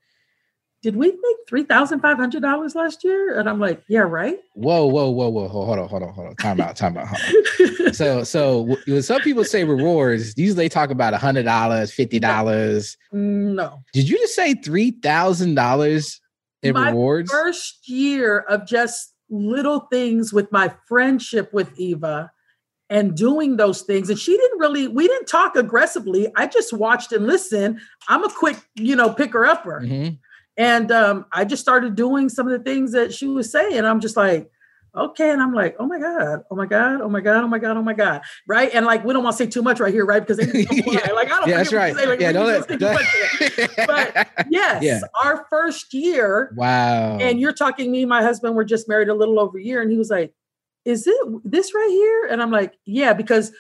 [0.86, 3.40] did we make three thousand five hundred dollars last year?
[3.40, 4.38] And I'm like, yeah, right.
[4.54, 6.36] Whoa, whoa, whoa, whoa, hold on, hold on, hold on.
[6.36, 7.08] Time out, time out.
[7.94, 12.20] so, so when some people say rewards, usually they talk about a hundred dollars, fifty
[12.20, 12.98] dollars.
[13.12, 13.82] No.
[13.94, 16.22] Did you just say three thousand dollars
[16.62, 17.32] in my rewards?
[17.32, 22.32] First year of just little things with my friendship with Eva
[22.92, 24.12] and doing those things.
[24.12, 26.32] And she didn't really, we didn't talk aggressively.
[26.36, 27.80] I just watched and listened.
[28.08, 29.82] I'm a quick, you know, picker upper.
[29.82, 30.16] Mm-hmm.
[30.58, 33.84] And um, I just started doing some of the things that she was saying.
[33.84, 34.50] I'm just like,
[34.96, 35.32] okay.
[35.32, 37.78] And I'm like, oh my God, oh my God, oh my God, oh my God,
[37.78, 38.22] oh my God.
[38.48, 38.70] Right.
[38.74, 40.26] And like, we don't want to say too much right here, right?
[40.26, 41.12] Because they yeah.
[41.12, 41.96] like, I don't yeah, that's right.
[41.96, 43.78] Say, like, yeah, don't let, don't...
[43.88, 45.02] but yes, yeah.
[45.24, 46.54] our first year.
[46.56, 47.18] Wow.
[47.18, 49.82] And you're talking me, my husband were just married a little over a year.
[49.82, 50.34] And he was like,
[50.86, 52.28] is it this right here?
[52.32, 53.52] And I'm like, yeah, because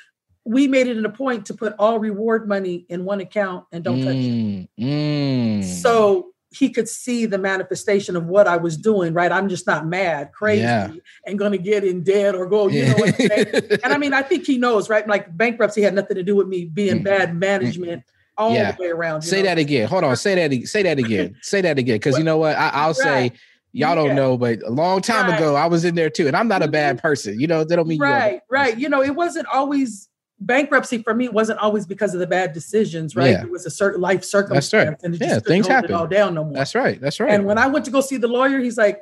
[0.46, 4.00] we made it a point to put all reward money in one account and don't
[4.00, 4.70] mm, touch it.
[4.80, 5.64] Mm.
[5.64, 9.32] So he could see the manifestation of what I was doing, right?
[9.32, 10.91] I'm just not mad, crazy, yeah.
[11.26, 13.80] and going to get in debt or go, you know what I'm saying?
[13.84, 15.08] and I mean, I think he knows, right?
[15.08, 17.03] Like bankruptcy had nothing to do with me being mm-hmm.
[17.03, 18.03] bad management
[18.38, 18.72] all yeah.
[18.72, 19.22] the way around.
[19.24, 19.49] Say know?
[19.49, 19.88] that again.
[19.88, 20.16] Hold on.
[20.16, 20.68] Say that.
[20.68, 21.36] Say that again.
[21.41, 21.95] say that again.
[21.95, 22.56] Because you know what?
[22.56, 22.95] I, will right.
[22.95, 23.32] say.
[23.74, 25.38] Y'all don't know, but a long time right.
[25.38, 27.06] ago, I was in there too, and I'm not a bad mm-hmm.
[27.06, 27.38] person.
[27.38, 28.80] You know, that don't mean right, right.
[28.80, 30.08] You know, it wasn't always
[30.40, 33.32] bankruptcy for me wasn't always because of the bad decisions, right?
[33.32, 33.44] Yeah.
[33.44, 35.04] It was a certain life circumstance, That's right.
[35.04, 35.92] and it yeah, just things happen.
[35.92, 36.54] It all down no more.
[36.54, 37.00] That's right.
[37.00, 37.32] That's right.
[37.32, 39.02] And when I went to go see the lawyer, he's like,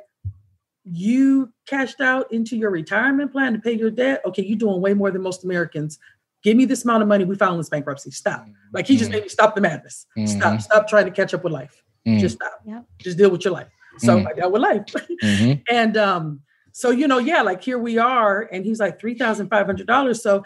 [0.84, 4.22] "You cashed out into your retirement plan to pay your debt.
[4.26, 5.98] Okay, you're doing way more than most Americans.
[6.42, 7.24] Give me this amount of money.
[7.24, 8.10] We filed this bankruptcy.
[8.10, 8.46] Stop.
[8.72, 9.16] Like he just mm-hmm.
[9.16, 10.06] made me stop the madness.
[10.16, 10.38] Mm-hmm.
[10.38, 10.60] Stop.
[10.60, 11.82] Stop trying to catch up with life.
[12.06, 12.20] Mm-hmm.
[12.20, 12.60] Just stop.
[12.66, 12.84] Yep.
[12.98, 13.68] Just deal with your life.
[13.98, 14.28] So mm-hmm.
[14.28, 15.62] I dealt with life, mm-hmm.
[15.74, 16.40] and um."
[16.76, 18.48] So, you know, yeah, like here we are.
[18.50, 20.20] And he's like $3,500.
[20.20, 20.42] So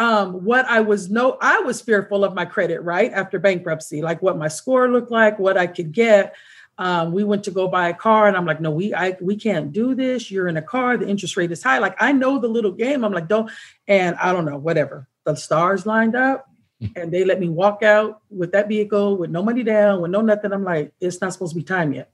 [0.00, 3.12] um, what I was no, I was fearful of my credit, right?
[3.12, 6.34] After bankruptcy, like what my score looked like, what I could get.
[6.78, 9.36] Um, we went to go buy a car, and I'm like, no, we I we
[9.36, 10.30] can't do this.
[10.30, 11.76] You're in a car, the interest rate is high.
[11.78, 13.04] Like I know the little game.
[13.04, 13.50] I'm like, don't,
[13.86, 15.06] and I don't know, whatever.
[15.24, 16.48] The stars lined up,
[16.96, 20.22] and they let me walk out with that vehicle with no money down, with no
[20.22, 20.50] nothing.
[20.50, 22.10] I'm like, it's not supposed to be time yet.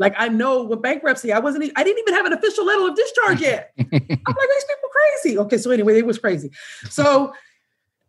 [0.00, 2.96] Like I know with bankruptcy, I wasn't, I didn't even have an official letter of
[2.96, 3.72] discharge yet.
[3.78, 5.38] I'm like, these people crazy.
[5.38, 6.50] Okay, so anyway, it was crazy.
[6.88, 7.34] So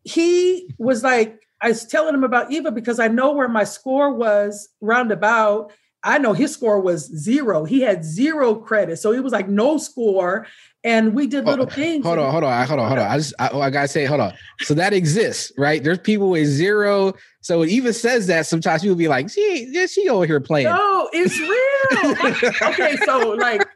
[0.05, 4.13] he was like, I was telling him about Eva because I know where my score
[4.13, 5.73] was roundabout.
[6.01, 7.65] I know his score was zero.
[7.65, 8.97] He had zero credit.
[8.97, 10.47] So he was like no score
[10.83, 12.05] and we did oh, little oh, things.
[12.05, 13.07] Hold on, hold on, hold on, hold on.
[13.07, 14.33] I just I, oh, I, gotta say, hold on.
[14.61, 15.83] So that exists, right?
[15.83, 17.13] There's people with zero.
[17.41, 20.67] So it even says that sometimes people be like, she, yeah, she over here playing.
[20.67, 22.51] No, it's real.
[22.71, 23.67] okay, so like,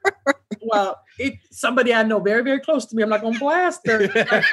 [0.61, 3.03] well, it somebody I know very, very close to me.
[3.03, 4.09] I'm not gonna blast her.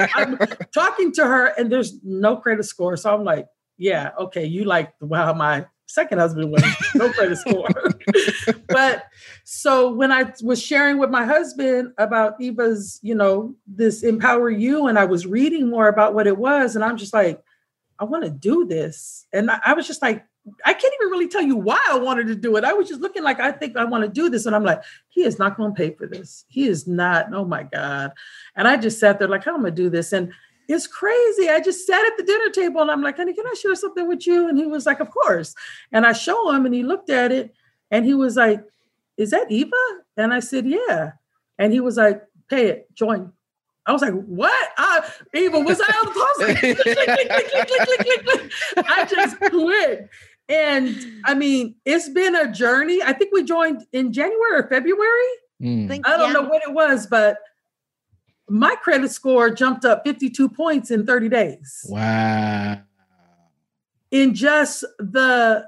[0.15, 0.39] I'm
[0.75, 2.97] talking to her, and there's no credit score.
[2.97, 3.47] So I'm like,
[3.79, 6.65] yeah, okay, you like wow, my second husband was
[6.95, 7.69] no credit score.
[8.69, 9.05] but
[9.45, 14.87] so when I was sharing with my husband about Eva's, you know, this empower you,
[14.87, 17.43] and I was reading more about what it was, and I'm just like,
[17.99, 19.27] I want to do this.
[19.33, 20.25] And I, I was just like,
[20.65, 22.65] I can't even really tell you why I wanted to do it.
[22.65, 24.45] I was just looking like I think I want to do this.
[24.45, 26.45] And I'm like, he is not going to pay for this.
[26.49, 27.33] He is not.
[27.33, 28.13] Oh my God.
[28.57, 30.13] And I just sat there like, how am I going to do this?
[30.13, 30.33] And
[30.69, 31.49] it's crazy.
[31.49, 34.09] I just sat at the dinner table and I'm like, honey, can I share something
[34.09, 34.49] with you?
[34.49, 35.55] And he was like, of course.
[35.91, 37.55] And I show him and he looked at it
[37.91, 38.65] and he was like,
[39.17, 39.77] is that Eva?
[40.17, 41.13] And I said, yeah.
[41.59, 43.33] And he was like, pay it, join.
[43.85, 44.69] I was like, what?
[44.79, 45.01] Uh,
[45.35, 46.41] Eva, was I on the post?
[48.89, 50.09] I just quit.
[50.49, 53.03] And I mean, it's been a journey.
[53.03, 55.29] I think we joined in January or February.
[55.61, 55.91] Mm.
[56.05, 56.33] I don't yeah.
[56.33, 57.39] know what it was, but
[58.49, 61.87] my credit score jumped up 52 points in 30 days.
[61.89, 62.81] Wow.
[64.11, 65.67] In just the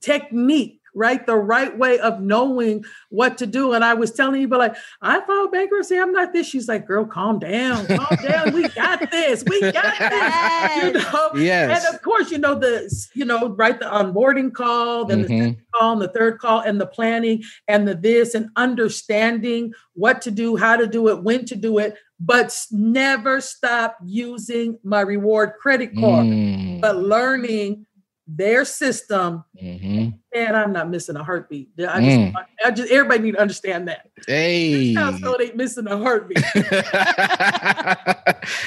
[0.00, 1.26] technique right?
[1.26, 3.72] The right way of knowing what to do.
[3.72, 5.98] And I was telling you, but like, I filed bankruptcy.
[5.98, 6.46] I'm not this.
[6.46, 8.54] She's like, girl, calm down, calm down.
[8.54, 9.44] We got this.
[9.48, 10.84] We got this.
[10.84, 11.30] You know?
[11.34, 11.84] Yes.
[11.84, 15.38] And of course, you know, the, you know, right, the onboarding call, then mm-hmm.
[15.38, 20.22] the call and the third call and the planning and the this and understanding what
[20.22, 25.00] to do, how to do it, when to do it, but never stop using my
[25.00, 26.80] reward credit card, mm.
[26.80, 27.86] but learning
[28.26, 31.68] their system, hmm and I'm not missing a heartbeat.
[31.78, 32.32] I just, Mm.
[32.64, 34.10] I just, everybody need to understand that.
[34.26, 34.92] Hey.
[34.92, 36.38] This household ain't missing a heartbeat.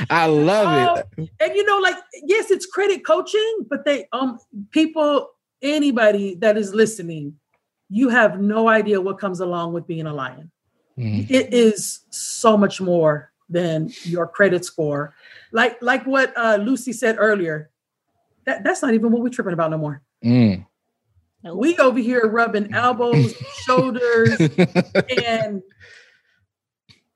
[0.09, 1.29] I love it.
[1.41, 4.39] and you know, like, yes, it's credit coaching, but they, um,
[4.71, 5.29] people,
[5.61, 7.35] anybody that is listening,
[7.89, 10.49] you have no idea what comes along with being a lion.
[10.97, 11.29] Mhm.
[11.29, 15.13] It is so much more than your credit score.
[15.51, 17.69] Like, like what uh, Lucy said earlier.
[18.47, 20.01] That, that's not even what we're tripping about no more.
[20.25, 20.65] Mm.
[21.53, 23.35] We over here rubbing elbows,
[23.65, 25.61] shoulders, and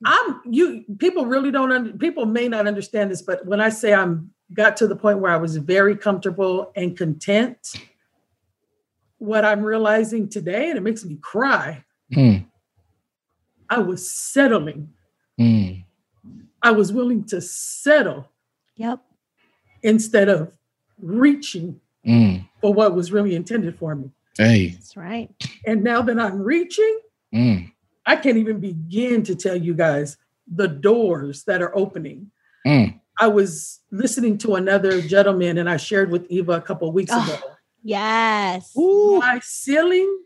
[0.06, 3.94] I'm you people really don't under, people may not understand this, but when I say
[3.94, 7.74] I'm got to the point where I was very comfortable and content,
[9.18, 12.46] what I'm realizing today, and it makes me cry, Mm.
[13.70, 14.90] I was settling.
[15.40, 15.86] Mm.
[16.62, 18.30] I was willing to settle
[18.76, 19.00] Yep.
[19.82, 20.52] instead of
[21.02, 22.47] reaching Mm.
[22.62, 24.10] for what was really intended for me.
[24.38, 24.70] Hey.
[24.70, 25.30] That's right.
[25.68, 26.99] And now that I'm reaching,
[27.34, 27.72] Mm.
[28.06, 30.18] I can't even begin to tell you guys
[30.52, 32.32] the doors that are opening.
[32.66, 32.99] Mm.
[33.20, 37.12] I was listening to another gentleman, and I shared with Eva a couple of weeks
[37.14, 37.24] Oh.
[37.24, 37.54] ago.
[37.84, 38.76] Yes.
[38.76, 39.20] Ooh.
[39.20, 40.24] My ceiling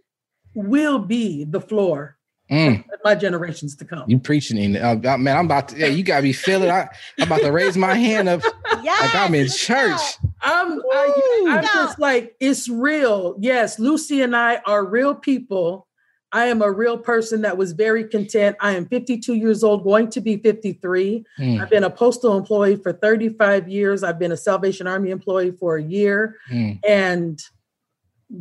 [0.53, 2.14] will be the floor
[2.51, 2.83] Mm.
[3.03, 4.03] my generations to come.
[4.07, 5.35] You preaching in uh, uh, man?
[5.37, 5.77] I'm about to.
[5.79, 6.69] Yeah, you gotta be feeling.
[6.69, 6.87] I,
[7.19, 8.41] I'm about to raise my hand up
[8.83, 9.01] Yes.
[9.01, 9.99] like I'm in church.
[10.41, 11.69] I'm, I, I'm Yeah.
[11.73, 13.35] just like, it's real.
[13.39, 15.87] Yes, Lucy and I are real people.
[16.31, 18.57] I am a real person that was very content.
[18.59, 21.25] I am 52 years old, going to be 53.
[21.39, 21.61] Mm.
[21.61, 24.03] I've been a postal employee for 35 years.
[24.03, 26.79] I've been a Salvation Army employee for a year, Mm.
[26.85, 27.39] and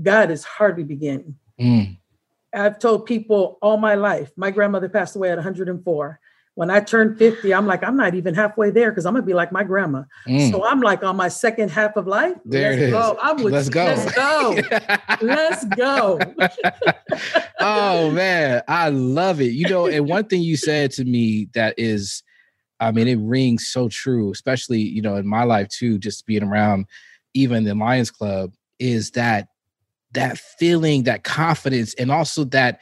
[0.02, 1.36] God is hardly beginning.
[1.60, 1.98] Mm.
[2.54, 4.30] I've told people all my life.
[4.36, 6.20] My grandmother passed away at 104.
[6.56, 9.34] When I turned 50, I'm like, I'm not even halfway there because I'm gonna be
[9.34, 10.04] like my grandma.
[10.28, 10.52] Mm.
[10.52, 12.36] So I'm like on my second half of life.
[12.44, 12.90] There Let's it is.
[12.92, 13.18] Go.
[13.20, 13.84] I'm with Let's go.
[13.84, 14.56] Let's go.
[15.20, 16.20] Let's go.
[17.60, 19.52] oh man, I love it.
[19.52, 22.22] You know, and one thing you said to me that is,
[22.78, 25.98] I mean, it rings so true, especially you know in my life too.
[25.98, 26.86] Just being around,
[27.34, 29.48] even the Lions Club, is that
[30.14, 32.80] that feeling, that confidence, and also that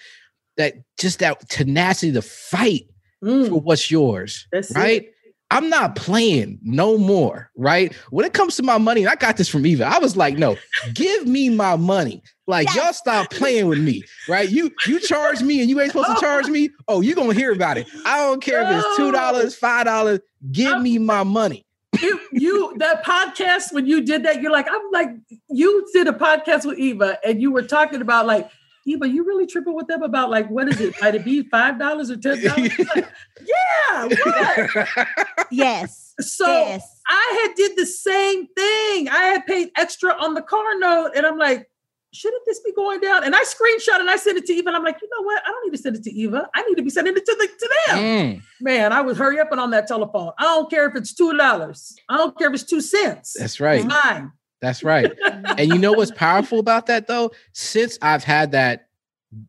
[0.56, 2.86] that just that tenacity to fight
[3.24, 4.76] Mm, for what's yours, that's it.
[4.76, 5.06] right?
[5.52, 7.94] I'm not playing no more, right?
[8.10, 9.86] When it comes to my money, I got this from Eva.
[9.86, 10.58] I was like, no,
[10.92, 12.20] give me my money.
[12.48, 12.76] Like Yes.
[12.76, 14.48] y'all stop playing with me, right?
[14.48, 16.70] You you charge me and you ain't supposed to charge me.
[16.88, 17.86] Oh, you gonna hear about it.
[18.04, 20.18] I don't care if it's two dollars, five dollars.
[20.50, 21.64] Give me my money.
[22.02, 25.10] You, you that podcast when you did that, you're like, I'm like,
[25.48, 28.50] you did a podcast with Eva, and you were talking about like,
[28.84, 30.94] Eva, you really tripping with them about like, what is it?
[31.00, 32.72] Might it be five dollars or ten dollars?
[32.98, 35.46] yeah, what?
[35.50, 36.14] Yes.
[36.20, 37.00] So yes.
[37.06, 39.08] I had did the same thing.
[39.08, 41.68] I had paid extra on the car note, and I'm like,
[42.12, 43.24] shouldn't this be going down?
[43.24, 44.68] And I screenshot and I sent it to Eva.
[44.68, 45.42] And I'm like, you know what?
[45.44, 46.48] I don't need to send it to Eva.
[46.54, 47.98] I need to be sending it to the to them.
[47.98, 50.32] Mm, Man, I was hurry up and on that telephone.
[50.38, 51.96] I don't care if it's two dollars.
[52.08, 53.34] I don't care if it's two cents.
[53.38, 53.84] that's right.
[53.84, 54.32] It's mine.
[54.60, 55.12] That's right.
[55.58, 57.32] and you know what's powerful about that though?
[57.52, 58.88] Since I've had that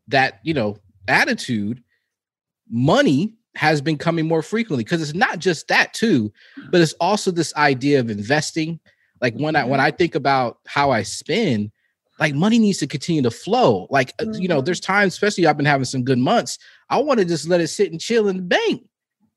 [0.08, 1.82] that you know attitude,
[2.70, 6.32] money has been coming more frequently because it's not just that too,
[6.70, 8.80] but it's also this idea of investing.
[9.20, 11.70] Like when I when I think about how I spend,
[12.18, 13.86] like money needs to continue to flow.
[13.90, 16.58] Like uh, you know, there's times, especially I've been having some good months.
[16.90, 18.84] I want to just let it sit and chill in the bank.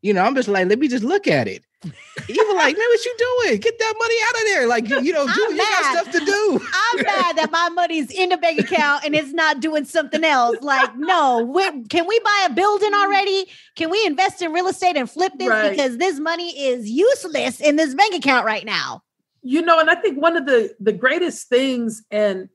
[0.02, 1.64] You know, I'm just like, let me just look at it.
[1.84, 3.60] Even like, man, what you doing?
[3.60, 4.68] Get that money out of there.
[4.68, 6.60] Like, you, you know, do you got stuff to do.
[6.74, 10.58] I'm mad that my money's in the bank account and it's not doing something else.
[10.62, 11.54] Like, no,
[11.90, 13.46] can we buy a building already?
[13.76, 15.50] Can we invest in real estate and flip this?
[15.50, 15.72] Right.
[15.72, 19.04] Because this money is useless in this bank account right now.
[19.44, 22.50] You know, and I think one of the the greatest things, and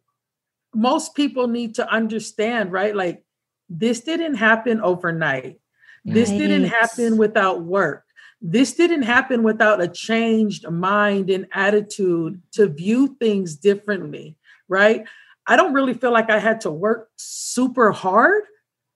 [0.75, 2.95] most people need to understand, right?
[2.95, 3.25] Like
[3.69, 5.61] this didn't happen overnight.
[6.05, 8.05] This didn't happen without work.
[8.41, 14.37] This didn't happen without a changed mind and attitude to view things differently,
[14.69, 15.05] right?
[15.47, 18.43] I don't really feel like I had to work super hard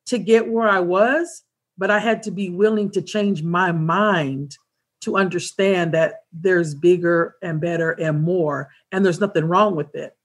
[0.07, 1.43] to get where I was,
[1.79, 4.57] but I had to be willing to change my mind
[5.03, 10.16] to understand that there's bigger and better and more, and there's nothing wrong with it.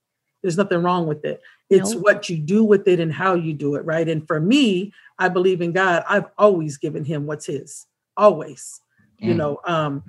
[0.42, 1.40] There's nothing wrong with it.
[1.70, 2.04] It's Nope.
[2.04, 4.08] what you do with it and how you do it, right?
[4.08, 6.04] And for me, I believe in God.
[6.08, 7.86] I've always given him what's his.
[8.16, 8.80] Always.
[9.18, 9.36] You Mm.
[9.38, 10.02] know, um,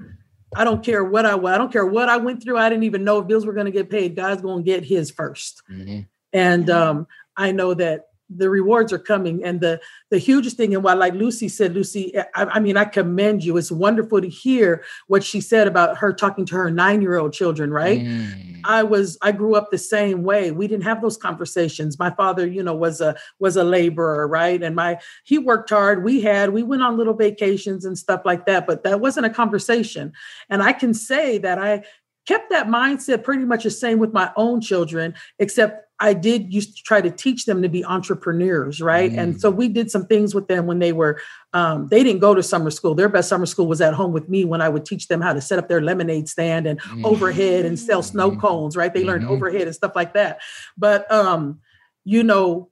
[0.55, 2.57] I don't care what I I don't care what I went through.
[2.57, 4.15] I didn't even know if bills were going to get paid.
[4.15, 5.61] God's going to get his first.
[5.69, 6.07] Mhm.
[6.31, 7.07] And um,
[7.37, 9.43] I know that the rewards are coming.
[9.43, 12.85] And the the hugest thing and what like lucy said lucy I, I, mean i
[12.85, 13.57] commend you.
[13.57, 17.33] It's wonderful to hear what she said about her talking to her nine year old
[17.33, 18.01] children right?
[18.01, 18.61] Mm.
[18.63, 20.51] i was i grew up the same way.
[20.51, 21.99] We didn't have those conversations.
[21.99, 24.61] My father you know was a was a laborer right?
[24.61, 26.03] And my he worked hard.
[26.03, 29.29] We had we went on little vacations and stuff like that but that wasn't a
[29.29, 30.13] conversation.
[30.49, 31.83] And i can say that i
[32.25, 36.75] kept that mindset pretty much the same with my own children, except I did used
[36.75, 39.09] to try to teach them to be entrepreneurs, right?
[39.09, 39.17] Mm.
[39.17, 41.21] And so we did some things with them when they were,
[41.53, 42.93] um, they didn't go to summer school.
[42.93, 45.31] Their best summer school was at home with me when I would teach them how
[45.31, 47.05] to set up their lemonade stand and mm.
[47.05, 48.41] overhead and sell snow mm-hmm.
[48.41, 48.93] cones, right?
[48.93, 49.09] They mm-hmm.
[49.09, 50.41] learned overhead and stuff like that.
[50.77, 51.61] But, um,
[52.03, 52.69] you know,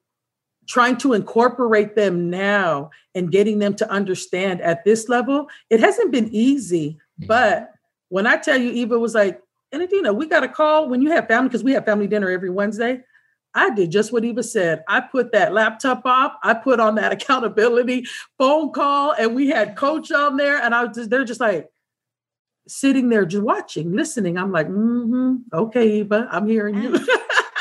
[0.67, 6.11] trying to incorporate them now and getting them to understand at this level, it hasn't
[6.11, 7.27] been easy, mm.
[7.27, 7.71] but
[8.09, 11.11] when I tell you, Eva was like, and Adina, we got a call when you
[11.11, 13.03] have family, because we have family dinner every Wednesday.
[13.53, 14.83] I did just what Eva said.
[14.87, 16.33] I put that laptop off.
[16.43, 18.05] I put on that accountability
[18.37, 21.69] phone call, and we had coach on there, and I was just, they're just like
[22.67, 24.37] sitting there, just watching, listening.
[24.37, 26.91] I'm like, mm-hmm, okay, Eva, I'm hearing you.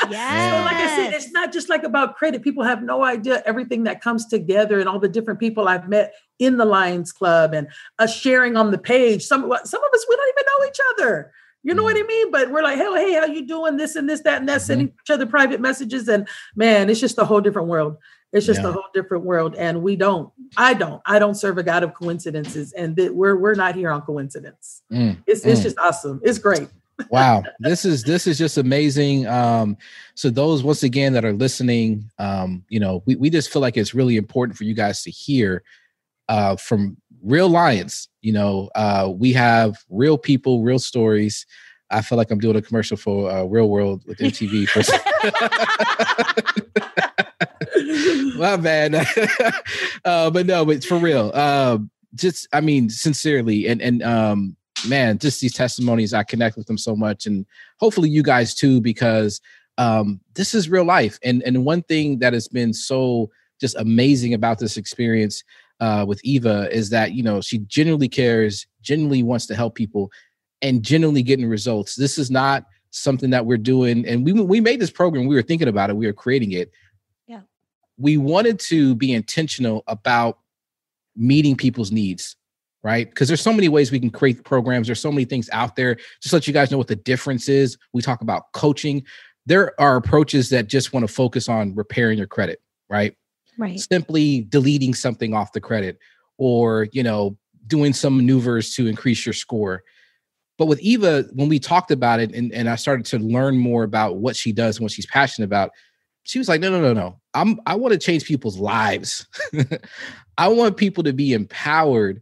[0.09, 0.59] Yeah.
[0.59, 2.43] so, like I said, it's not just like about credit.
[2.43, 6.13] People have no idea everything that comes together and all the different people I've met
[6.39, 7.67] in the Lions Club and
[7.99, 9.23] us sharing on the page.
[9.23, 11.33] Some some of us we don't even know each other.
[11.63, 11.93] You know mm-hmm.
[11.93, 12.31] what I mean?
[12.31, 13.77] But we're like, hey, hey, how you doing?
[13.77, 14.65] This and this, that, and that, mm-hmm.
[14.65, 16.07] sending each other private messages.
[16.07, 17.97] And man, it's just a whole different world.
[18.33, 18.69] It's just yeah.
[18.69, 19.55] a whole different world.
[19.55, 22.71] And we don't, I don't, I don't serve a God of coincidences.
[22.73, 24.83] And that we're we're not here on coincidence.
[24.91, 25.17] Mm.
[25.27, 25.63] It's it's mm.
[25.63, 26.21] just awesome.
[26.23, 26.69] It's great
[27.09, 29.77] wow this is this is just amazing um
[30.15, 33.77] so those once again that are listening um you know we, we just feel like
[33.77, 35.63] it's really important for you guys to hear
[36.29, 41.45] uh from real lions you know uh we have real people real stories
[41.89, 44.81] i feel like i'm doing a commercial for uh, real world with mtv for
[48.37, 48.95] my bad
[50.05, 54.55] uh but no but for real um just i mean sincerely and and um
[54.87, 57.45] man, just these testimonies, I connect with them so much, and
[57.79, 59.41] hopefully you guys too, because
[59.77, 61.19] um, this is real life.
[61.23, 65.43] And and one thing that has been so just amazing about this experience
[65.81, 70.09] uh, with Eva is that you know she genuinely cares, genuinely wants to help people,
[70.61, 71.95] and genuinely getting results.
[71.95, 75.25] This is not something that we're doing, and we we made this program.
[75.25, 75.97] We were thinking about it.
[75.97, 76.71] We were creating it.
[77.27, 77.41] Yeah,
[77.97, 80.37] we wanted to be intentional about
[81.17, 82.37] meeting people's needs
[82.83, 83.09] right?
[83.09, 84.87] Because there's so many ways we can create programs.
[84.87, 85.97] There's so many things out there.
[86.19, 87.77] Just let you guys know what the difference is.
[87.93, 89.03] We talk about coaching.
[89.45, 92.59] There are approaches that just want to focus on repairing your credit,
[92.89, 93.15] right?
[93.57, 93.79] Right.
[93.79, 95.99] Simply deleting something off the credit
[96.37, 97.37] or, you know,
[97.67, 99.83] doing some maneuvers to increase your score.
[100.57, 103.83] But with Eva, when we talked about it and, and I started to learn more
[103.83, 105.71] about what she does and what she's passionate about,
[106.23, 107.19] she was like, no, no, no, no.
[107.33, 109.27] I'm I want to change people's lives.
[110.37, 112.21] I want people to be empowered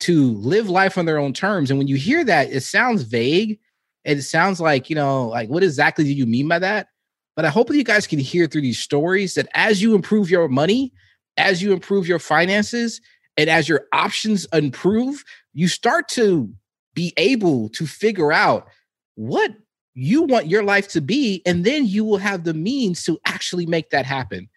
[0.00, 1.70] to live life on their own terms.
[1.70, 3.58] And when you hear that, it sounds vague.
[4.04, 6.88] It sounds like, you know, like what exactly do you mean by that?
[7.36, 10.30] But I hope that you guys can hear through these stories that as you improve
[10.30, 10.92] your money,
[11.36, 13.00] as you improve your finances,
[13.36, 16.52] and as your options improve, you start to
[16.94, 18.66] be able to figure out
[19.14, 19.52] what
[19.94, 21.42] you want your life to be.
[21.46, 24.48] And then you will have the means to actually make that happen.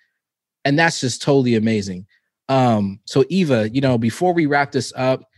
[0.65, 2.07] And that's just totally amazing.
[2.49, 5.29] Um, so Eva, you know, before we wrap this up,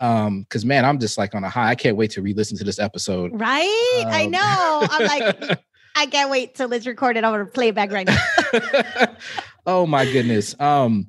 [0.00, 2.64] um because man i'm just like on a high i can't wait to re-listen to
[2.64, 5.60] this episode right um, i know i'm like
[5.94, 7.24] i can't wait till it's recorded.
[7.24, 9.16] I'm gonna play it back right now.
[9.66, 10.54] Oh my goodness.
[10.60, 11.08] Um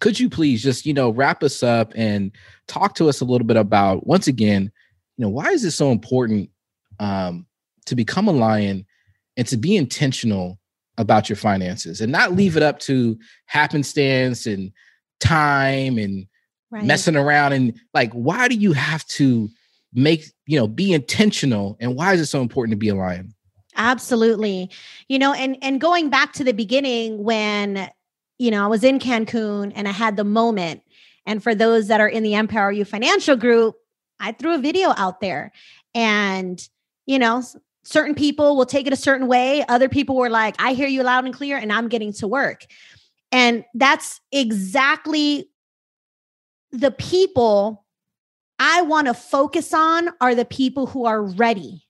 [0.00, 2.32] could you please just you know wrap us up and
[2.66, 4.70] talk to us a little bit about once again
[5.16, 6.50] you know why is it so important
[6.98, 7.46] um
[7.86, 8.84] to become a lion
[9.36, 10.58] and to be intentional
[10.98, 14.72] about your finances and not leave it up to happenstance and
[15.20, 16.26] time and
[16.72, 16.84] right.
[16.84, 19.48] messing around and like why do you have to
[19.94, 23.32] make you know be intentional and why is it so important to be a lion
[23.76, 24.70] absolutely.
[25.08, 27.90] You know and and going back to the beginning when
[28.38, 30.82] you know i was in cancun and i had the moment
[31.26, 33.76] and for those that are in the empower you financial group
[34.18, 35.52] i threw a video out there.
[35.94, 36.66] And
[37.06, 37.42] you know
[37.84, 39.64] certain people will take it a certain way.
[39.68, 42.66] Other people were like i hear you loud and clear and i'm getting to work.
[43.30, 45.48] And that's exactly
[46.70, 47.84] the people
[48.58, 51.84] I want to focus on are the people who are ready,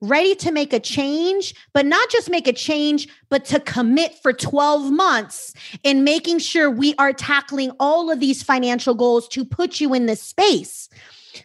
[0.00, 4.32] ready to make a change, but not just make a change, but to commit for
[4.32, 5.52] 12 months
[5.82, 10.06] in making sure we are tackling all of these financial goals to put you in
[10.06, 10.88] this space.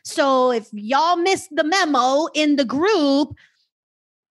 [0.03, 3.35] So if y'all missed the memo in the group,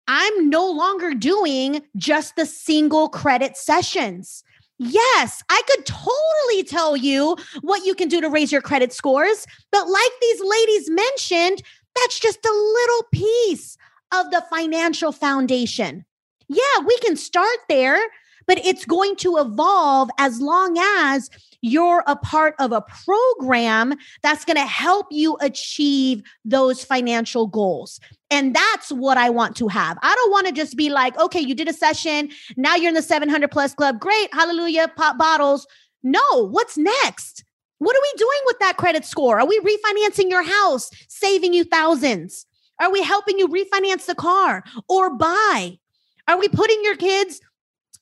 [0.09, 4.45] I'm no longer doing just the single credit sessions
[4.85, 9.47] Yes, I could totally tell you what you can do to raise your credit scores.
[9.71, 11.63] But like these ladies mentioned,
[11.95, 13.77] that's just a little piece
[14.13, 16.05] of the financial foundation.
[16.49, 17.99] Yeah, we can start there,
[18.47, 21.31] but it's going to evolve as long as
[21.63, 28.01] you're a part of a program that's going to help you achieve those financial goals.
[28.31, 29.97] And that's what I want to have.
[30.03, 32.31] I don't want to just be like, okay, you did a session.
[32.57, 34.01] Now you're in the 700 plus club.
[34.01, 34.29] Great.
[34.33, 34.89] Hallelujah.
[34.97, 35.67] Pop bottles.
[36.03, 37.45] No, what's next?
[37.79, 39.41] What are we doing with that credit score?
[39.41, 42.47] Are we refinancing your house, saving you thousands?
[42.83, 45.79] Are we helping you refinance the car or buy?
[46.27, 47.41] Are we putting your kids,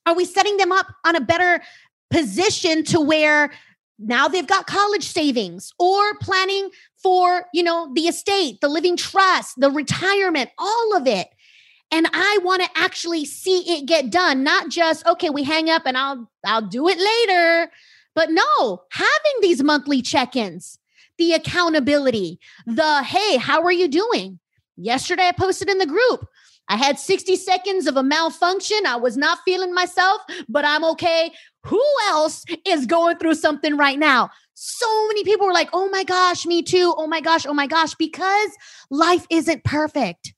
[0.06, 1.62] are we setting them up on a better
[2.10, 3.52] position to where
[3.98, 9.60] now they've got college savings or planning for, you know, the estate, the living trust,
[9.60, 11.28] the retirement, all of it.
[11.92, 15.82] And I want to actually see it get done, not just okay, we hang up
[15.84, 17.70] and I'll I'll do it later.
[18.14, 20.78] But no, having these monthly check-ins,
[21.18, 24.38] the accountability, the hey, how are you doing?
[24.80, 26.26] Yesterday I posted in the group.
[26.68, 28.86] I had 60 seconds of a malfunction.
[28.86, 31.32] I was not feeling myself, but I'm okay.
[31.64, 34.30] Who else is going through something right now?
[34.54, 36.94] So many people were like, oh my gosh, me too.
[36.96, 38.50] Oh my gosh, oh my gosh, because
[38.90, 40.32] life isn't perfect.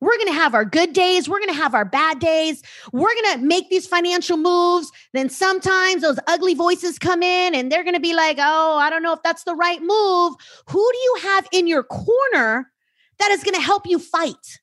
[0.00, 1.28] We're going to have our good days.
[1.28, 2.60] We're going to have our bad days.
[2.92, 4.90] We're going to make these financial moves.
[5.12, 8.90] Then sometimes those ugly voices come in and they're going to be like, oh, I
[8.90, 10.34] don't know if that's the right move.
[10.68, 12.71] Who do you have in your corner
[13.22, 14.60] that is going to help you fight?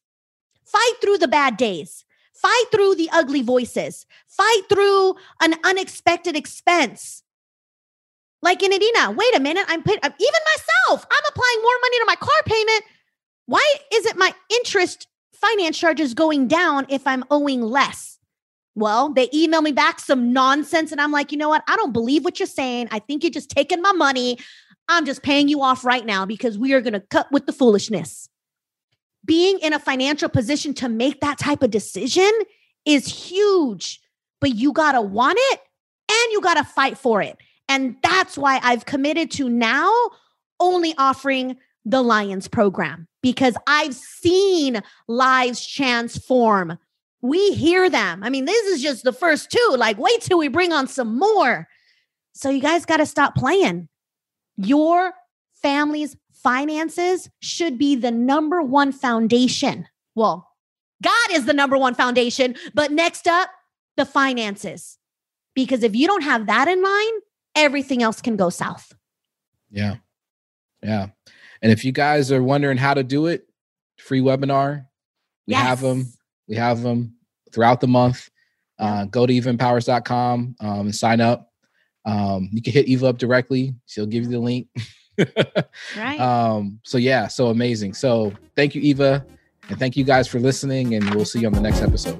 [0.66, 2.04] Fight through the bad days.
[2.34, 4.06] Fight through the ugly voices.
[4.28, 7.24] Fight through an unexpected expense.
[8.42, 12.06] Like in Adina, wait a minute, I'm put, even myself, I'm applying more money to
[12.06, 12.84] my car payment.
[13.46, 18.20] Why isn't my interest finance charges going down if I'm owing less?
[18.76, 21.64] Well, they email me back some nonsense, and I'm like, you know what?
[21.68, 22.88] I don't believe what you're saying.
[22.92, 24.38] I think you're just taking my money.
[24.88, 27.54] I'm just paying you off right now because we are going to cut with the
[27.54, 28.29] foolishness
[29.26, 32.32] being in a financial position to make that type of decision
[32.86, 34.00] is huge,
[34.42, 35.60] but you got to want it
[36.10, 37.38] and you got to fight for it.
[37.68, 39.92] And that's why I've committed to now
[40.60, 46.78] only offering the Lions program because I've seen lives transform.
[47.22, 48.24] We hear them.
[48.24, 49.76] I mean, this is just the first two.
[49.78, 51.68] Like, wait till we bring on some more.
[52.34, 53.90] So, you guys got to stop playing.
[54.58, 55.14] Your
[55.62, 59.88] family's finances should be the number one foundation.
[60.16, 60.50] Well,
[61.02, 63.50] God is the number one foundation, but next up,
[63.98, 64.98] the finances.
[65.56, 67.22] Because if you don't have that in mind,
[67.56, 68.94] everything else can go south.
[69.70, 69.96] Yeah.
[70.82, 71.08] Yeah.
[71.62, 73.48] And if you guys are wondering how to do it,
[73.98, 74.86] free webinar.
[75.48, 75.64] We yes.
[75.64, 76.14] have them.
[76.48, 77.16] We have them
[77.52, 78.30] throughout the month.
[78.78, 81.52] Uh, go to evaempowers.com um, and sign up.
[82.06, 83.76] Um, you can hit Eva up directly.
[83.86, 84.68] She'll give you the link.
[85.98, 86.20] right.
[86.20, 87.94] Um, so yeah, so amazing.
[87.94, 89.26] So thank you, Eva,
[89.70, 92.20] and thank you guys for listening, and we'll see you on the next episode.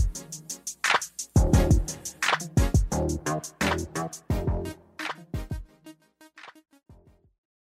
[3.31, 3.60] out.